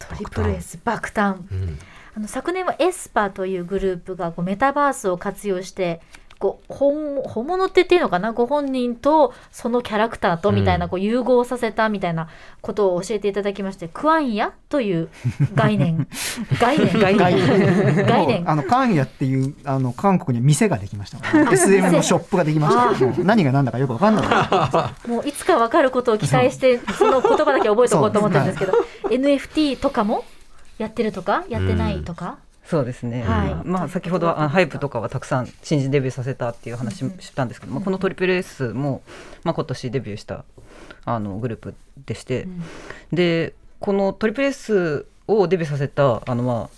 [0.00, 1.36] トリプル S 爆誕。
[1.48, 1.78] うん。
[2.14, 6.00] あの昨年はエスパーというグループがこうメタバースを活用して
[6.42, 8.32] こう本本物って言っていいのかな？
[8.32, 10.90] ご本人とそのキャラクターとみたいな、うん。
[10.90, 12.28] こう融合させたみたいな
[12.60, 15.08] ことを教えていただきましてクワンヤという
[15.54, 16.08] 概念。
[16.60, 16.92] 概念。
[17.00, 17.94] 概概念。
[17.94, 18.50] 念概念。
[18.50, 23.22] あのカンヤっていうあの韓国には店ができましたね SM のショップができました。
[23.22, 24.70] 何が何だかよく分かんなかっ
[25.04, 28.72] たもういつか分かることを期待して その言葉だけ覚えておこうと思ってるんですけど
[29.10, 30.24] NFT とかも
[30.78, 31.44] やってるとか？
[31.48, 33.68] やってないとか、そうですね、はい。
[33.68, 39.02] まあ、先ほどあハイプとかはたくさん新人デビューさせたっていう話もしたんですけど、まあ、このトリプル S も、
[39.44, 40.44] まあ、今年デビューした
[41.04, 41.74] あのグループ
[42.06, 42.46] でして、
[43.12, 46.76] でこのトリプル S をデビューさせたあの、まあ、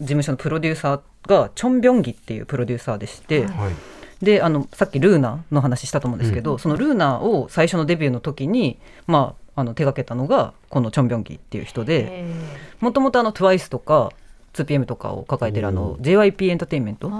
[0.00, 3.56] 事務所のプロデューサーがチョン・ビョンギっていうプロデューサーでして、はい。
[3.56, 3.74] はい。
[4.20, 6.58] であのさっきルーナの話したと思うんですけど、うん。
[6.58, 12.06] そのルーナを最初のデビューの時に、まあ、あの手がけたのがこのチョン・ビョンギっていう人で。
[12.10, 12.34] え
[12.80, 14.10] もともとあの TWICE とか
[14.52, 17.10] 2PM とかを抱えてるあの JYP エンターテインメント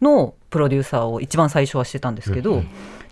[0.00, 2.62] のプロデューサーを一番最初はしてたんですけど、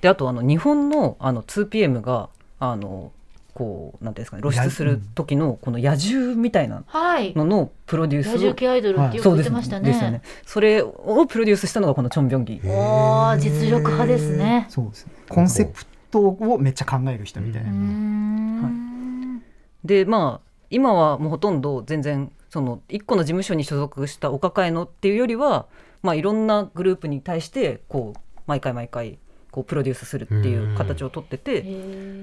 [0.00, 2.28] であとあの日本のあの 2PM が
[2.60, 3.12] あの
[3.54, 7.32] こうなんていうんですかね露出する時のこの野獣みたいなはい。
[7.34, 8.30] ののプロデュース。
[8.30, 9.92] を野獣系アイドルって言ってましたね。
[9.92, 10.22] ですよね。
[10.44, 12.60] それをプロデュースしたのがこのチョン・ビョンギ。
[12.64, 14.66] おー実力派ですね。
[14.68, 15.12] そうですね。
[15.28, 19.42] コンセプトをめっちゃ考える人みたいうな、ん。
[19.84, 25.67] でまあ今はもうほとんど全然その一個の事務所に所属したお抱えのっていうよりは、
[26.03, 29.19] まあ、いろんなグループに対してこう毎回毎回
[29.51, 31.64] こうプロデュースするっていう形をとってて、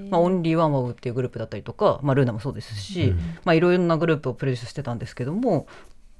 [0.08, 3.18] まあ、オンリーワンワウっていうグループだったりとか、まあ、ルーナもそうですし、うん。
[3.44, 5.66] まあ、いろんなグループをプロデュースしてたんですけども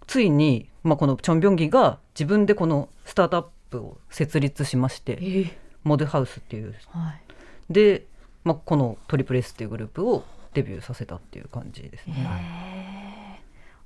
[0.07, 5.53] ついに、まあ、このチョン・ビョンギが自分でこのスタートアップを設立しましてえー。
[5.85, 6.75] モデハウスっていう。
[6.89, 7.73] はい。
[7.73, 8.05] で、
[8.45, 10.23] まあ、このトリプル S っていうグループを
[10.53, 13.02] デビューさせたっていう感じですね。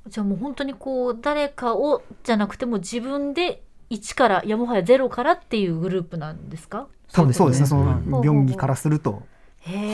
[0.09, 6.87] じゃあもう本当にこう誰かをじゃなくても自分で1からいやもはや0からっていうグループなんですか？
[7.13, 7.67] 多分そうですね。
[7.67, 9.23] そうんのビョンギからすると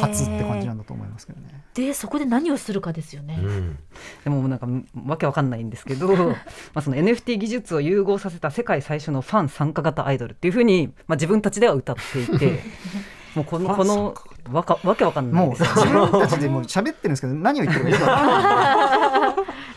[0.01, 1.63] 初って感じなんだと思いますけどね。
[1.75, 3.39] でそこで何をするかですよね。
[3.43, 3.79] うん。
[4.25, 4.67] でもなんか
[5.07, 6.35] わけわかんないんですけど ま
[6.75, 12.61] あその NFT 技術を融合させた世界最初のファン参加型アイドルっていうふうに、まあ、自分たちでは歌っていて
[13.35, 14.15] もうこのこの
[14.51, 19.12] わかわけわかんないもうです自分たちでもう 喋ってるんですけど何を言ってるかよくわかんない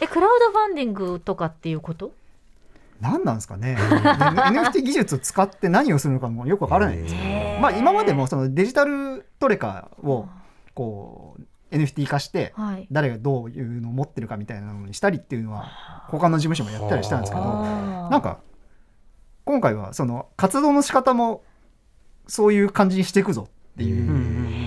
[0.01, 2.11] えクラウドファンディングとかっていうこと？
[3.01, 3.75] 何なんですかね。
[3.79, 10.27] で NFT 技術を使って何をするのかもよくわからないですよねまあ今までもそのデジタルトレカを
[10.73, 12.87] こう NFT 化してはい。
[12.91, 17.43] 誰がどういうのを持ってるかみたいなのにしたりっていうのは他の事務所もやったりしたんですけど。
[17.43, 18.39] なんか
[19.43, 21.43] 今回はその活動の仕方も
[22.27, 24.64] そういう感じにしていくぞっていう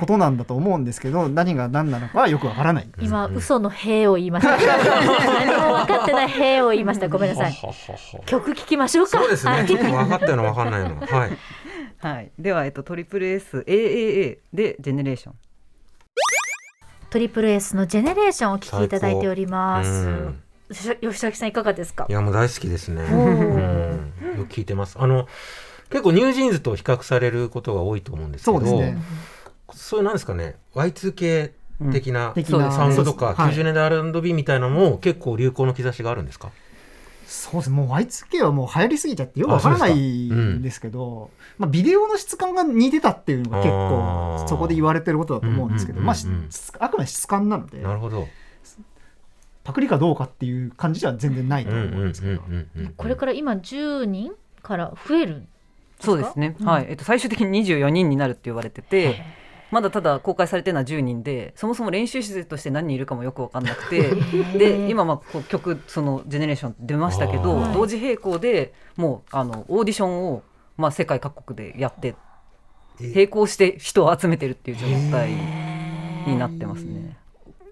[0.00, 2.88] ことなんだと思うんですけど何が何なのかはよくわからない。
[3.00, 4.56] 今嘘の兵を言いました。
[4.56, 7.08] 何も分かってない兵を言いました。
[7.08, 7.52] ごめんなさい。
[7.52, 9.18] ははは曲聞きましょうか。
[9.18, 9.62] そうですはい。
[9.62, 10.96] ねちょっと分かったような分かんないの。
[11.00, 11.30] はい。
[12.02, 15.34] はい、では、えっと、トリプル SAAA でジェネレーション。
[17.10, 19.90] トリプル S のジェネレーションをお聞きいただいております。
[19.90, 20.42] うん。
[20.72, 22.06] 吉吉崎さんいかがですか？
[22.08, 23.02] いやもう大好きですね。
[23.02, 23.06] よ
[24.46, 24.96] く聞いてます。
[24.98, 25.26] あの
[25.90, 29.02] 結構ニュージーンズと比較されることが多いと思うんですけど、そうですね
[29.74, 31.52] そういうなんですかね、Y2K
[31.92, 32.70] 的な的な。
[32.72, 33.34] サウンドとか、はい。
[33.54, 36.50] 90年代 R&B みたいなのも結構流行の兆しがあるんですか？
[37.26, 37.70] そうです。
[37.70, 40.62] ねもう Y2K はもう流行りすぎちゃってよくわからないんん。
[40.62, 46.16] ですけど、まあ、ビデオの質感が似てたっていうのが結構そこで言われてることだと思うんですけど、まあ、
[46.80, 48.26] あくまで質感なのでなるほど。
[49.62, 52.94] パクリかどうかっていう感じでは全然ないとうんうんうん思うんですけど、うんうん。
[52.96, 55.46] これから今10人から増える
[56.00, 56.66] そうですね、うん。
[56.66, 56.86] はい。
[56.88, 59.22] えっと、最終的に24人になるって言われてて
[59.70, 64.14] まだただ公開されてるのは10人でそもそも練習生として何人いるかもよく分かんなくて
[64.58, 70.42] で今まあこう曲そのジェネレーション出ましたけど、同時並行でもうあのオーディションを、
[70.76, 72.14] まあ、世界各国でやって
[73.00, 75.30] 並行して人を集めてるっていう状態
[76.26, 77.19] になってますね。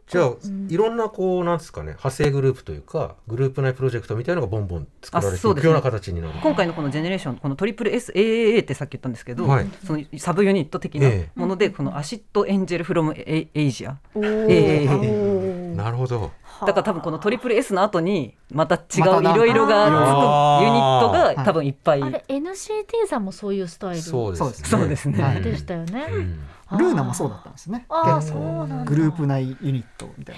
[0.08, 0.30] じゃあ、
[0.68, 5.62] いろんなこうなんですかね派生グループというかグループ内プロジェクトみたいなのがボンボン作られていあそうですね。
[5.62, 6.34] くような形になる。
[6.42, 13.98] 今回のこのジェネレーションこのトリプル SAAA ってさっき言ったんですけど、はいそのサブユニット的なえもので、この Acid Angel from Asia。
[14.14, 16.30] おなるほど。
[16.60, 24.02] だから多分このトリプル S の後にまた違ういろいろがつくユニットが多分いっぱい、あれ NCT さんもそういうスタイル。
[24.02, 24.54] そうですね。
[24.64, 25.18] そうですね。
[25.18, 25.22] そうですね。
[25.22, 25.42] はい。
[25.42, 26.06] でしたよね。
[26.10, 26.40] うん
[26.76, 27.86] ルーナもそうだったんですね。
[27.88, 30.36] グループ内ユニットみたい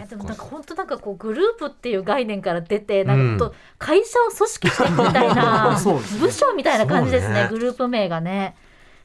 [0.00, 0.06] な。
[0.06, 5.76] でもなんか本当なんかこうグループっていう概念から出てなんかうんと会社を組織していくみたいな
[6.20, 8.56] 部署みたいな感じですねグループ名がね。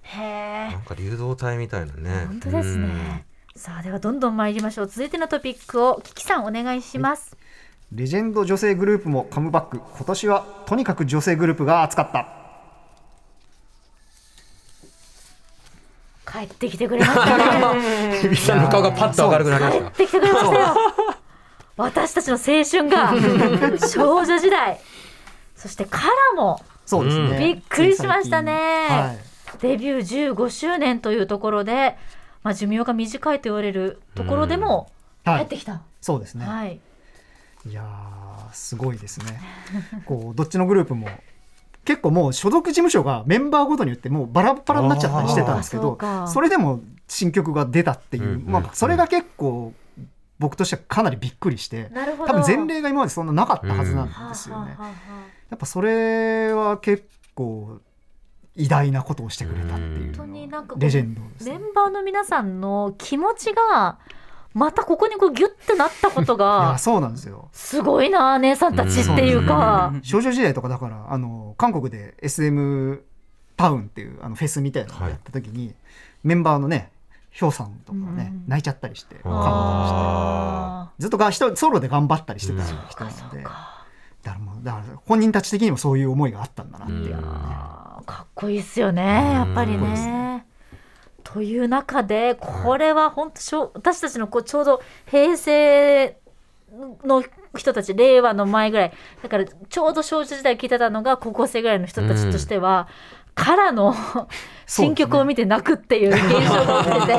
[0.04, 2.26] へえなんか流動体みたいなね。
[2.28, 3.26] 本当ですね。
[3.56, 4.88] さあではどんどん参りましょう。
[4.88, 7.36] 続いてのトピックをキキさんお願いします。
[7.92, 9.80] レジェンド女性グループもカムバック。
[9.80, 12.41] 今年はとにかく女性グループが熱かった
[16.32, 18.20] 帰ってきてくれましたね。
[18.22, 19.84] 日比さんの顔がパッと明るくなりました。
[19.84, 20.76] 帰ってきてくれましたよ。
[21.78, 24.80] 私たちの青春が少女時代。
[25.56, 28.88] そしてカラもそうですね、びっくりしましたね。
[28.90, 29.62] はい。
[29.62, 31.98] デビュー15周年というところで、
[32.44, 34.90] まあ、寿命が短いと言われるところでも
[35.24, 35.40] はい。
[35.40, 35.82] 帰ってきた。
[36.02, 36.80] そうですね、はい、
[37.70, 39.40] い、やーすごいですね。
[40.06, 41.08] こうどっちのグループも
[41.86, 49.74] 結構もう所属事務所がメンバーごとによってもうバラバラになっちゃったりしてたんですけどそれでも新曲が出たっていう、まあ、それが結構
[50.40, 51.92] 僕としてはかなりびっくりして
[52.26, 54.76] 多分前例が今までそんななかったはずなんですよね。
[55.50, 57.80] やっぱそれは結構
[58.56, 60.14] 偉大なことをしてくれたっていう
[60.78, 61.58] レジェンドですね。
[61.58, 64.00] メンバーの皆さんの気持ちが
[64.54, 67.50] またここにこうギュッてなったこといがやそうなんですよ。
[67.54, 73.04] すごいな姉さんたちっていうか、少女時代とかだからあの韓国で SM
[73.56, 75.74] タウンっていうあのフェスみたいなのをやった時に、
[76.24, 76.92] メンバーのね
[77.32, 78.44] ヒョウさんとかね、うん。
[78.48, 79.50] 泣いちゃったりして感動して。
[79.54, 83.86] あずっとが人ソロで頑張ったりしてたうん人なので、そうか
[84.24, 90.31] だからもうだから本人たち的にもそういう思いがあったんだなっていう、うんあーかっこいいっすよねやっぱりうんね。
[91.34, 96.18] という中でこれは本当しょ私たちのこうちょうど平成
[97.04, 97.24] の
[97.56, 102.88] 人たち令和の前ぐらいだからちょうど少女時代聞いてたのが高校生ぐらいの人たちとしては、
[103.36, 103.94] からの
[104.68, 107.14] 新曲を見て泣くっていう現象が起きて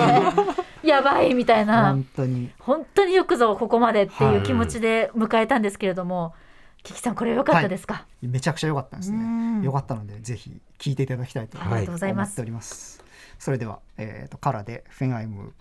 [0.82, 1.90] て やばいみたいな。
[1.90, 2.50] 本当に。
[2.58, 6.34] 本当によくぞここまでっていう気持ちで迎えたんですけれども、
[6.82, 9.60] キキさんこれ良かったですか、めちゃくちゃ良かったですうん。
[9.60, 12.28] ね良かったのでぜひ聴いていただきたいとありがとうございます。
[12.28, 13.01] 思っております
[13.42, 15.52] それでは、えー、とカラーで「フェンアイムーブ。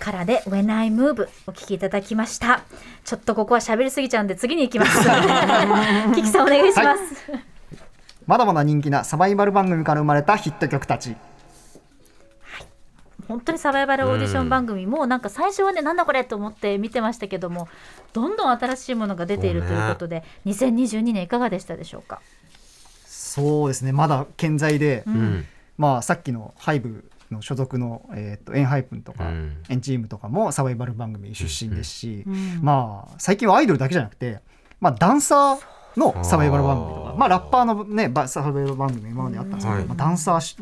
[0.00, 2.64] からで When I Move お聞きいただきました。
[3.04, 4.98] ちょっとここは喋りすぎちゃうんで次に行きます。
[6.16, 7.30] キキさんお願いします、
[8.26, 11.14] まだまだ人気なサバイバル番組から生まれたヒット曲たち。
[13.28, 17.68] 本当にサバイバルオーディション番組もなんか最初はねなんだこれと思って見てましたけども
[18.12, 22.20] どんどん新しいものが出ているということで、2022年いかがでしたでしょうか、
[23.06, 23.92] そうですね。
[23.92, 25.46] まだ健在で、うん
[25.82, 29.56] まあさっきのハイブの所属の、えー、とエンハイプンとか、うん。
[29.68, 32.60] エンチームとかもサバイバル番組出身ですし、うん。
[32.62, 34.38] まあ最近はアイドルだけじゃなくて、
[34.80, 35.58] まあ、ダンサー
[35.96, 39.84] のサバイバル番組とかまあラッパーのねばサバイバル番組今まであったんですけど、はい。
[39.86, 40.56] まあ、ダンサーし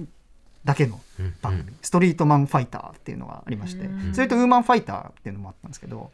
[0.64, 1.34] だけのうん。
[1.42, 4.14] 番組、ストリートマンファイターっていうのがありまして、うん。
[4.14, 6.10] それとウーマンファイターっていうのもあったんですけど、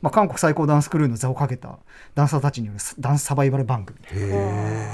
[0.00, 1.78] まあ、韓国最高ダンスクルーの座をかけた
[2.14, 4.88] ダンサーたちによるダンスサバイバル番組へ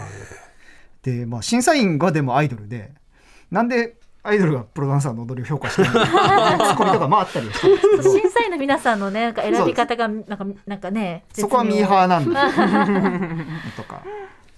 [1.03, 2.93] で、まあ、審査員がでもアイドルで
[3.51, 8.03] なんでアイドルがプロダンサーの踊りを評価してるツッコミとかもあったりはしたんですけど。
[8.03, 12.51] 審査員の皆さんのねなんか選び方がなんかなんかねそこはミーハーなんだ
[13.77, 14.03] とか。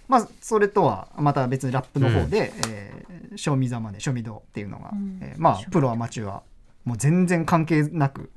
[0.08, 5.18] まあ、それとはまた別にラップの方で「えー賞味ざまで賞味どう」っていうのが、うん。
[5.20, 6.42] えーまあプロアマチュア。
[6.84, 8.30] もう全然関係なく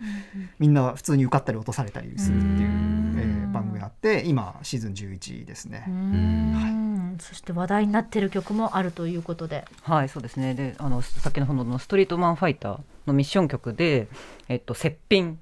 [0.60, 2.70] みんな普通に受かったり落とされたりするっていう、
[3.18, 5.86] えー番組やになって今シーズン11ですね。
[5.88, 7.18] うーん。
[7.20, 9.66] そして話題になってる曲もあるということで。
[9.84, 10.54] はいそうですね。
[10.54, 14.08] であのさっきの方のストリートマンファイターのミッション曲で
[14.47, 15.38] 「えっと、接品」っ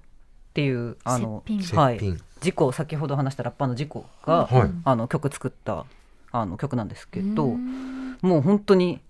[0.53, 1.79] ていうあの接品。
[1.79, 1.99] はい。
[2.41, 4.69] 事故先ほど話したラッパーの事故が、はい。
[4.85, 5.85] あの曲作った
[6.31, 8.17] あの曲なんですけど、うーん。
[8.21, 9.01] もう本当に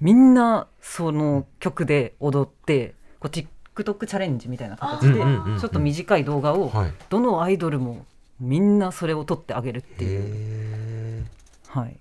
[0.00, 3.30] みんなその曲で踊ってこう
[3.84, 6.92] TikTok チャレンジみたいな形でちょっと短い動画をはい。
[7.08, 8.06] どのアイドルも
[8.40, 11.24] みんなそれを撮ってあげるっていう、へ
[11.68, 11.96] はい、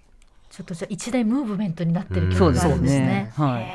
[0.50, 3.32] ちょっとじゃあ一大ムーブメントになってるうん曲があるんですね。
[3.36, 3.48] そうですね。
[3.48, 3.66] はい。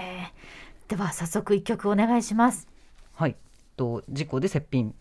[0.88, 2.68] では早速一曲お願いします。
[3.14, 3.36] はい、
[3.76, 4.94] と事故で接品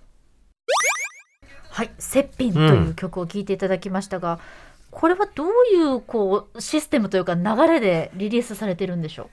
[1.70, 4.40] はい、セッピンという曲を聴いていただきましたが、
[4.92, 9.30] これはどういうこうシステムというか流れでリリースされてるんでしょ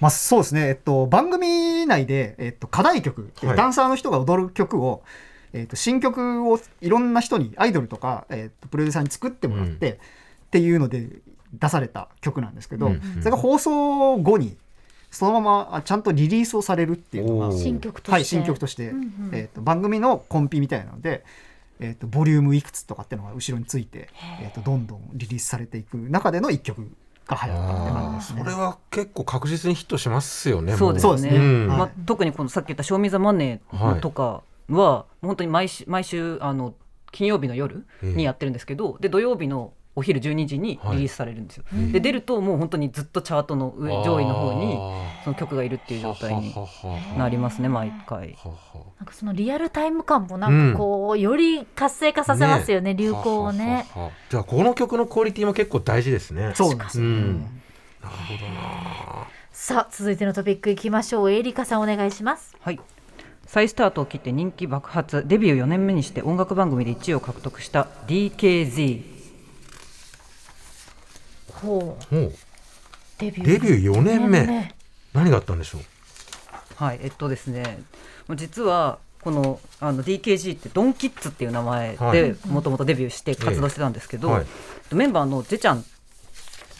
[0.00, 3.56] まあ、そうですね、えっと、番組内で、えっと、課題曲、はい。
[3.56, 5.02] ダンサーの人が踊る曲を、
[5.52, 9.92] えっと、新曲をいろんな人にアイドルとか、えっと、プロデューサーに作ってもらって、
[10.48, 11.08] っていうので
[11.52, 13.00] 出された曲なんですけど、うん。
[13.20, 14.56] それが放送後に
[15.10, 18.12] そのままあちゃんとリリースをされるっていうのが新曲として。
[18.12, 19.30] はい、新曲として、うんうん。
[19.32, 21.24] えっと番組のコンピみたいなので、
[21.80, 24.08] えっとボリュームいくつとかっていうのが後ろについて、
[24.42, 26.90] えっとどんどんリリースされていく中での一曲
[27.28, 28.42] が流行ったって感じですね。
[28.42, 30.76] それは結構確実にヒットしますよね。
[30.76, 31.30] そうですね。
[31.30, 31.66] そうん。
[31.68, 36.74] まあはい、特にこのさっき言った「賞味ザマネー」とかは、本当に毎週毎週あの
[37.12, 41.64] 金曜日の夜にやってるんですけど、で土曜日のお昼12時にリリースされるんですよ。
[41.92, 44.78] で出るともう本当にずっとチャートの上上位の方に
[45.24, 46.54] その曲がいるっていう状態に
[47.16, 48.36] なりますね毎回。
[48.98, 53.86] なんかそのリアルタイム感もなんかこう、より活性化させますよね流行をね。
[53.92, 56.52] はははじゃあこの曲のクオリティも結構大事ですね。
[56.54, 57.40] そうですよ、うん。
[57.40, 59.26] なるほどな。
[59.50, 61.30] さあ続いてのトピックいきましょう。
[61.32, 62.56] エリカさんお願いします。
[62.60, 62.78] はい。
[63.48, 69.17] 再スタートを切って人気爆発デビュー4年目にして音楽番組で1位を獲得した DKZ
[71.60, 72.14] ほう。
[72.14, 72.32] もう。
[73.18, 73.46] デビュー。
[73.46, 74.74] デビュー4年目。
[75.12, 75.82] 何があったんでしょう？
[76.76, 77.80] はい、えっとですね、
[78.28, 82.22] もう実はこのあの DKG ってドンキッズっていう名前はい。
[82.22, 84.46] でもともとデビューして活動してたんですけど、はい。
[84.92, 85.84] メンバーのジェちゃん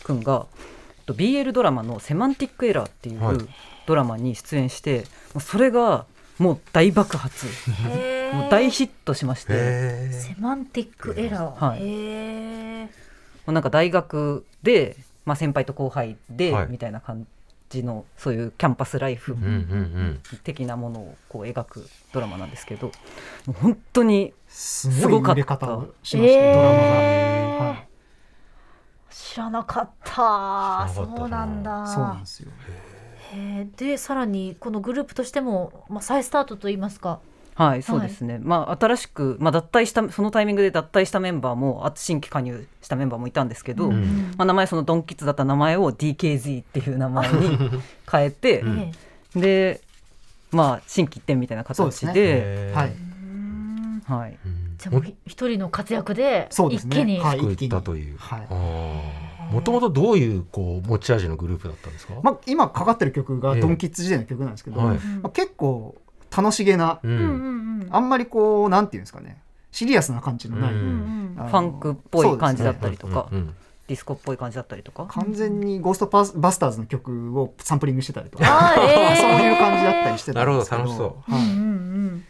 [0.04, 0.46] くんが
[0.98, 3.36] えっと BL ドラマの「セマンティックエラー」っていはい。
[3.36, 3.48] う
[3.86, 5.00] ドラマに出演して、
[5.32, 6.04] もうそれが
[6.38, 7.46] もう大爆発。
[8.34, 9.54] もう大ヒットしまして。
[9.54, 11.66] へセマンティックエラー。
[11.66, 12.88] はい
[13.52, 17.26] うなんか大学で、まあ、先輩と後輩で、はいみたいな感
[17.68, 19.36] じのそういうキャンパスライフ。
[20.42, 22.92] 的なものをこう描くドラマなんですけども
[23.48, 26.78] う本当にすごい売れ方をしました、えードラマ
[27.64, 27.70] が。
[27.70, 27.88] はい
[29.10, 30.08] 知らなかった。
[30.08, 31.86] 知らなかったなそうなんだ。
[31.86, 32.50] そうなんですよ。
[33.76, 37.20] でさらにこのグループとしても、まあ、再スタートといいますか
[37.58, 44.32] はいそうですね、まあ新しく、まあ、脱退したそのタイミングで脱退したメンバーもあと新規加入したメンバーもいたんですけど、ん。
[44.36, 47.58] まあ、名前そのドンキッズだった名前を DKZ っていう名前に
[48.08, 48.62] 変えて、
[49.34, 49.80] えで
[50.52, 52.92] まあ新規一点みたいな形ではい。
[54.04, 54.38] はい、
[54.78, 56.96] じゃあも一人の活躍でそうですね。
[56.96, 58.16] 一気に、はい作ったという。
[58.18, 59.52] はい。
[59.52, 62.14] もともとどういうこう持ち味のグループだったんですか？
[62.22, 63.60] まあ、今かかってる曲がええ。
[63.60, 64.98] ドンキッズ時代の曲なんですけど、はい。
[64.98, 65.96] まあ、結構
[66.42, 67.82] 楽しげな、ううんうんん。
[67.82, 67.88] うん。
[67.90, 69.40] あんまりこうなんていうんですかね。
[69.72, 71.34] シリアスな感じのない、うん。
[71.36, 73.54] ファンクっぽい感じだったりとか、うんうん。
[73.88, 79.16] ディスコっぽい感じだったりとか、完全にゴーストパスバスターズの曲をサンプリングしてたりとか、 えー。
[79.16, 80.76] そういう感じだったりしてたんですけど。
[80.76, 81.32] なるほど楽しそう。
[81.32, 81.42] はい。
[81.42, 82.24] うんうんうん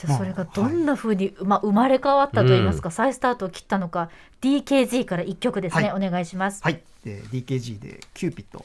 [0.00, 4.08] じゃあまあそれがどんな風に、まあ、生まれ変わったといいますか、再スタートを切ったのか
[4.40, 8.64] DKZ から一曲ですね、はお願いします、はい、で DKG でキューピッド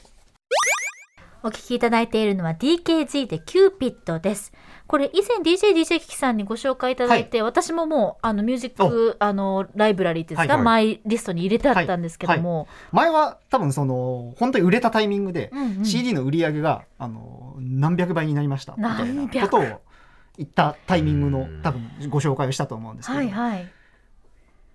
[1.42, 4.52] お聞きいただいているのは DKZ でキューピッドです
[4.86, 15.84] これ以前 DJDJ キキさんにご紹介いただいて、私ももうあのミュージックあのライブラリーですか、はいマイリストに入れてあったんですけども、前は多分その本当に売れたタイミングで、うんうん。
[15.84, 18.74] CD の売り上げがあの何百倍になりました。
[18.76, 19.82] みたいなことを
[20.36, 21.62] 言ったタイミングのうん。
[21.62, 23.70] 多分ご紹介をしたと思うんですけど、はいはい。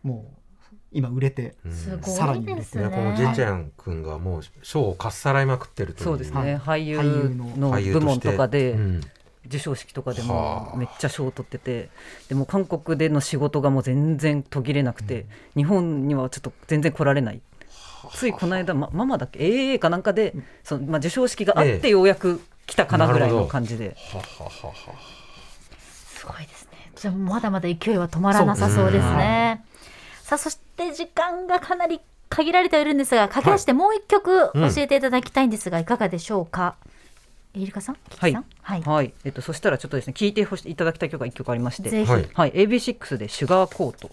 [0.03, 0.25] も
[0.71, 1.71] う今売れてうん。
[1.71, 2.61] すさらごいに売れて。
[2.61, 6.05] ですねねこのジェチェン君がもう賞をかっさらいまくってるという。
[6.05, 7.99] そうですね、はい俳優俳優の。
[7.99, 9.01] 部門とかで、うん
[9.45, 10.71] 授賞式とかではあ。
[10.71, 11.89] もめっちゃ賞を取ってて
[12.29, 15.25] でも韓国での仕事がもう全然途切れなくて、
[15.55, 17.41] 日本にはちょっと全然来られない。
[18.13, 20.33] ついこの間、ま、ママだっけ？AA かなんかで
[20.63, 21.79] その、まあ、授賞式があっええ。
[21.79, 24.73] てようやく来たかなぐらいの感じで、はははは
[25.79, 26.91] すごいですね。
[26.95, 29.63] じゃあまだまだ勢いは止まらなさそうですね。
[30.23, 34.73] さあそして時間がかなり限られてはいるんですが駆け足でもう一曲うん。
[34.73, 36.75] 教えていただきたいんですが、いかがでしょうか？
[37.71, 37.95] かさん？
[38.09, 38.45] キキさん？
[38.61, 39.13] はい、はい。
[39.25, 42.29] えっと、そしたらちょっとですね聞いてほしいただきたい曲が1曲ありまして、はい。
[42.33, 44.11] はい、AB6 で「シュガーコート」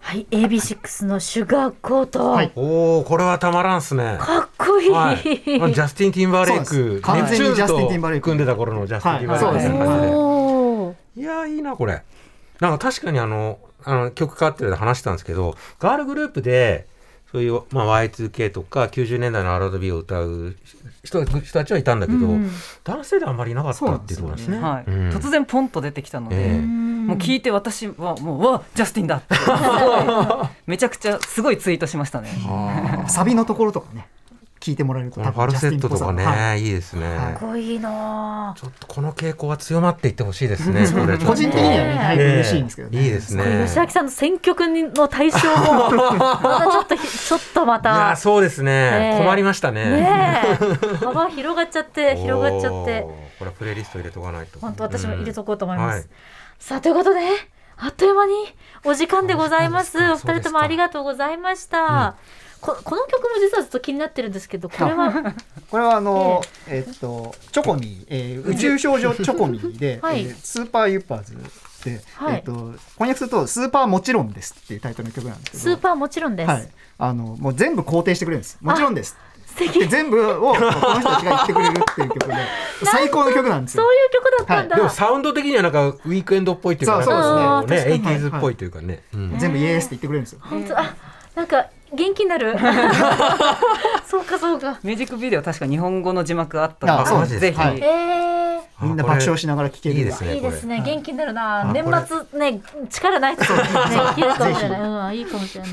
[0.00, 2.30] はい、AB6 のシュガーコート。
[2.30, 2.52] はい。
[2.56, 4.16] おおこれはたまらんっすね。
[4.18, 4.90] かっこいい。
[4.90, 8.24] はい、まあ ジャスティン・ティンバーレイそうでクす完全にジャスティンティンバーレイク。
[8.24, 9.56] と組んでた頃のジャスティン・ティンバーレイク。
[9.56, 9.64] はい。
[9.64, 9.88] そうですみたい。
[9.88, 10.02] な感
[11.14, 12.02] じでいやーいいなこれ。
[12.60, 16.86] なんか確かにあのあの曲変わってるで話したんですけどガールグループで
[17.30, 20.56] そういう、まあ、Y2K とか90年代の R&B を歌う
[21.08, 22.50] 人人たちはいたんだけど、うん。
[22.84, 24.58] 男性ではあんまりいなかったっていうところですね。
[24.58, 25.08] はいうん。
[25.10, 26.60] 突然ポンと出てきたので、ええ。
[26.60, 29.34] もう聞いて私はもううわジャスティンだって。
[30.66, 32.28] めちゃくちゃすごいツイートしましたね。
[33.08, 34.08] サビのところとかね
[34.60, 36.62] 聞いてもらえるとこのファルセットとかね、はい。
[36.62, 37.18] い、いですね、はい。
[37.34, 40.86] かっこいいなちょっとこの傾向は強まっていってほしいですね。
[41.24, 43.02] 個人的にはねだいぶ嬉しいんですけどね。
[43.02, 43.64] いいですね。
[43.66, 49.18] 吉明さんの選曲の対象も またちょっとひちょっとまいやそうですね、ねえ。
[49.22, 49.84] 困りましたね。
[49.84, 50.96] ねえ。
[51.04, 53.02] 幅広がっちゃって 広がっちゃって。
[53.38, 54.58] これはプレイリスト入れとかないと。
[54.58, 56.06] 本当私も入れとこうと思います、はい。
[56.58, 57.20] さあということで
[57.76, 58.32] あっという間に
[58.84, 60.02] お時間でございます。
[60.02, 62.16] あお二人ともありがとうございました、
[62.60, 65.12] ここの曲も実はずっと気になってるんですけどこれは
[65.70, 70.22] これはあの、えっとチョコミ、えー宇宙少女 チョコミで、はい。
[70.22, 71.36] えースーパーユッパーズ
[71.84, 72.36] で、はい。
[72.36, 72.52] えっと
[72.94, 78.58] 翻訳するとスーパーもちろんですっていうタイトルの曲なんですけど、スーパーもちろんです、はい、あのもう全部肯定してくれるんです。
[78.60, 79.16] もちろんです。
[79.88, 82.34] 全部を この人たちが言ってくれるっていう曲で
[82.84, 83.82] 最高の曲なんですよ。
[83.82, 83.92] そう。
[83.92, 88.30] いう曲だったんだ、でもサウンド的にはなんかウィークエンドっぽいっていうか、そうそうですねね、あー確かに。
[88.30, 89.02] 80s っぽいというかね。
[89.14, 89.38] うん。
[89.38, 90.40] 全部イエースって言ってくれるんですよ。
[90.42, 90.94] 本当あ
[91.34, 92.56] なんか元気になる？
[94.06, 94.78] そうかそうか。
[94.82, 97.80] ミュージックビデオ確か日本語の字幕あったあそうですのでぜひ、はい。
[97.80, 98.86] えー。
[98.86, 99.96] みんな爆笑しながら聴ける。
[99.96, 100.78] いいですねいいですね。
[100.78, 101.60] こ元気になるな。
[101.60, 102.60] あ年末ね
[102.90, 104.76] 力ない人ね聞けるかもしれな。
[104.76, 105.72] いうんいいかもしれない。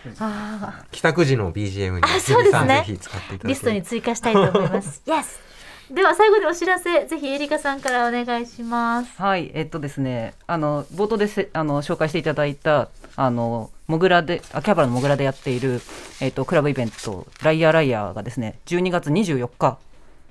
[0.18, 2.52] あ帰宅時の BGM にあそうですね。
[2.52, 5.02] 日比さんぜひ使っていただけーリストに追加したいと思います。
[5.06, 5.24] Yes
[5.90, 9.20] では最後にお知らせぜひエリカさんからお願いします。
[9.20, 15.80] はい、えっとですね、あの冒頭でせあの紹介していただいたあのモグラで秋葉原のモグラでやっている
[16.20, 19.78] えっとクラブイベントライヤーライヤーがですね、12月24日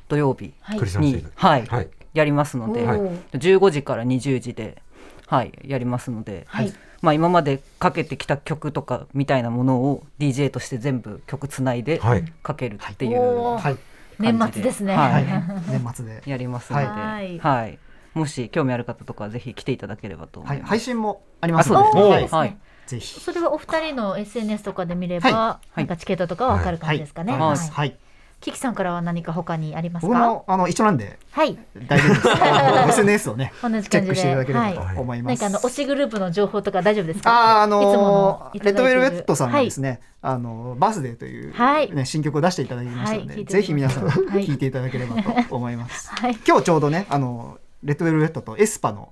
[0.08, 0.54] 土曜日
[1.00, 1.90] にブはい、はい。
[2.14, 4.82] やりますので、おー15時から20時で
[5.28, 6.74] はいやりますので、はい。
[7.02, 12.26] まあ今までかけてきた曲とかみたいなものを DJ として全部曲つないではい。
[12.44, 13.78] かけるっていうはい。
[14.20, 14.96] 年末ですね。
[14.96, 15.28] ははいい。
[15.70, 16.22] 年末で。
[16.30, 17.40] やりますので、はい。
[17.40, 17.80] はい、
[18.14, 20.70] もし興味ある方とかはぜひ来ていただければと思はいいます。
[20.70, 22.10] 配信もありますので、おー。
[22.10, 22.28] はい。
[22.28, 22.58] はい。
[22.88, 23.20] ぜひ。
[23.20, 27.42] それはお二人の SNS とかで見れば、はなんかチケットとかわかる感じですかね、はい。
[27.42, 27.58] はい。
[27.58, 27.98] はい。
[28.42, 31.20] キキさんからは何か他にあります僕かもあの一緒なんで。
[31.32, 31.58] はい。
[31.88, 32.30] 大丈夫です。
[32.32, 34.96] あの SNS をね 同じチェッ感じでクしていただければはい。
[34.96, 35.42] と思います。
[35.42, 37.64] 何かあの推しグループの情報とか大丈夫ですか？
[37.64, 41.92] あーあいつものレッドベルベットさんがですね、あのバースデーという、はい。
[41.92, 44.14] ね新曲を出していただきましたので、ぜひ皆さんはい。
[44.48, 46.10] 聞いていただければと思います。
[46.10, 46.38] はい。
[46.48, 49.12] 今日ちょうどねあのレッドベルベットとエスパの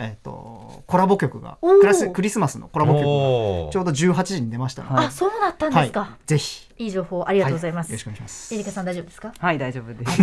[0.00, 8.54] えっ、とコラボ曲がクラスクリスマスのコラボ曲がちょうど18時に出ましたので、はいあそうだったんですか、はい、ぜひい、い情報ありがとうございます、はよろしくお願いします。
[8.54, 9.32] エリカさん大丈夫ですか？
[9.38, 10.22] はい、大丈夫です。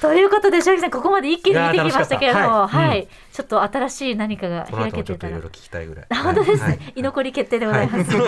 [0.00, 6.06] ということで、シャギさん、ここまで一気に見てきましたけれども、はい、はいちょっと新しい何かがこの開後もちょっといけてたらろいろ聞きたいぐらい。
[6.10, 6.78] あ本当ですね、はい。
[6.96, 8.10] 居 残り決定でございます。
[8.10, 8.22] という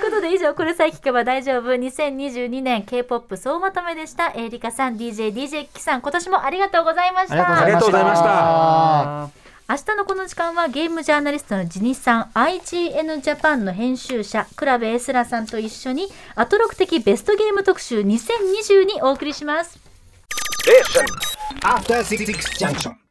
[0.00, 1.70] ことで以上これさえ聞けば大丈夫。
[1.70, 4.32] 2022年 K-POP 総まとめでした。
[4.34, 7.62] エリカさん DJ DJ キキさん今年もありがとうございましありがとうごたざいました。
[7.62, 9.22] ありがとうございました。
[9.24, 19.78] あ明日のこの時間はゲームジャーナリストのジニさん IGN ジャパンの編集者クラブエスラさんと一緒にアトロク的ベストゲーム特集2020にお送りします
[21.62, 22.26] After Six
[22.58, 23.09] Junction.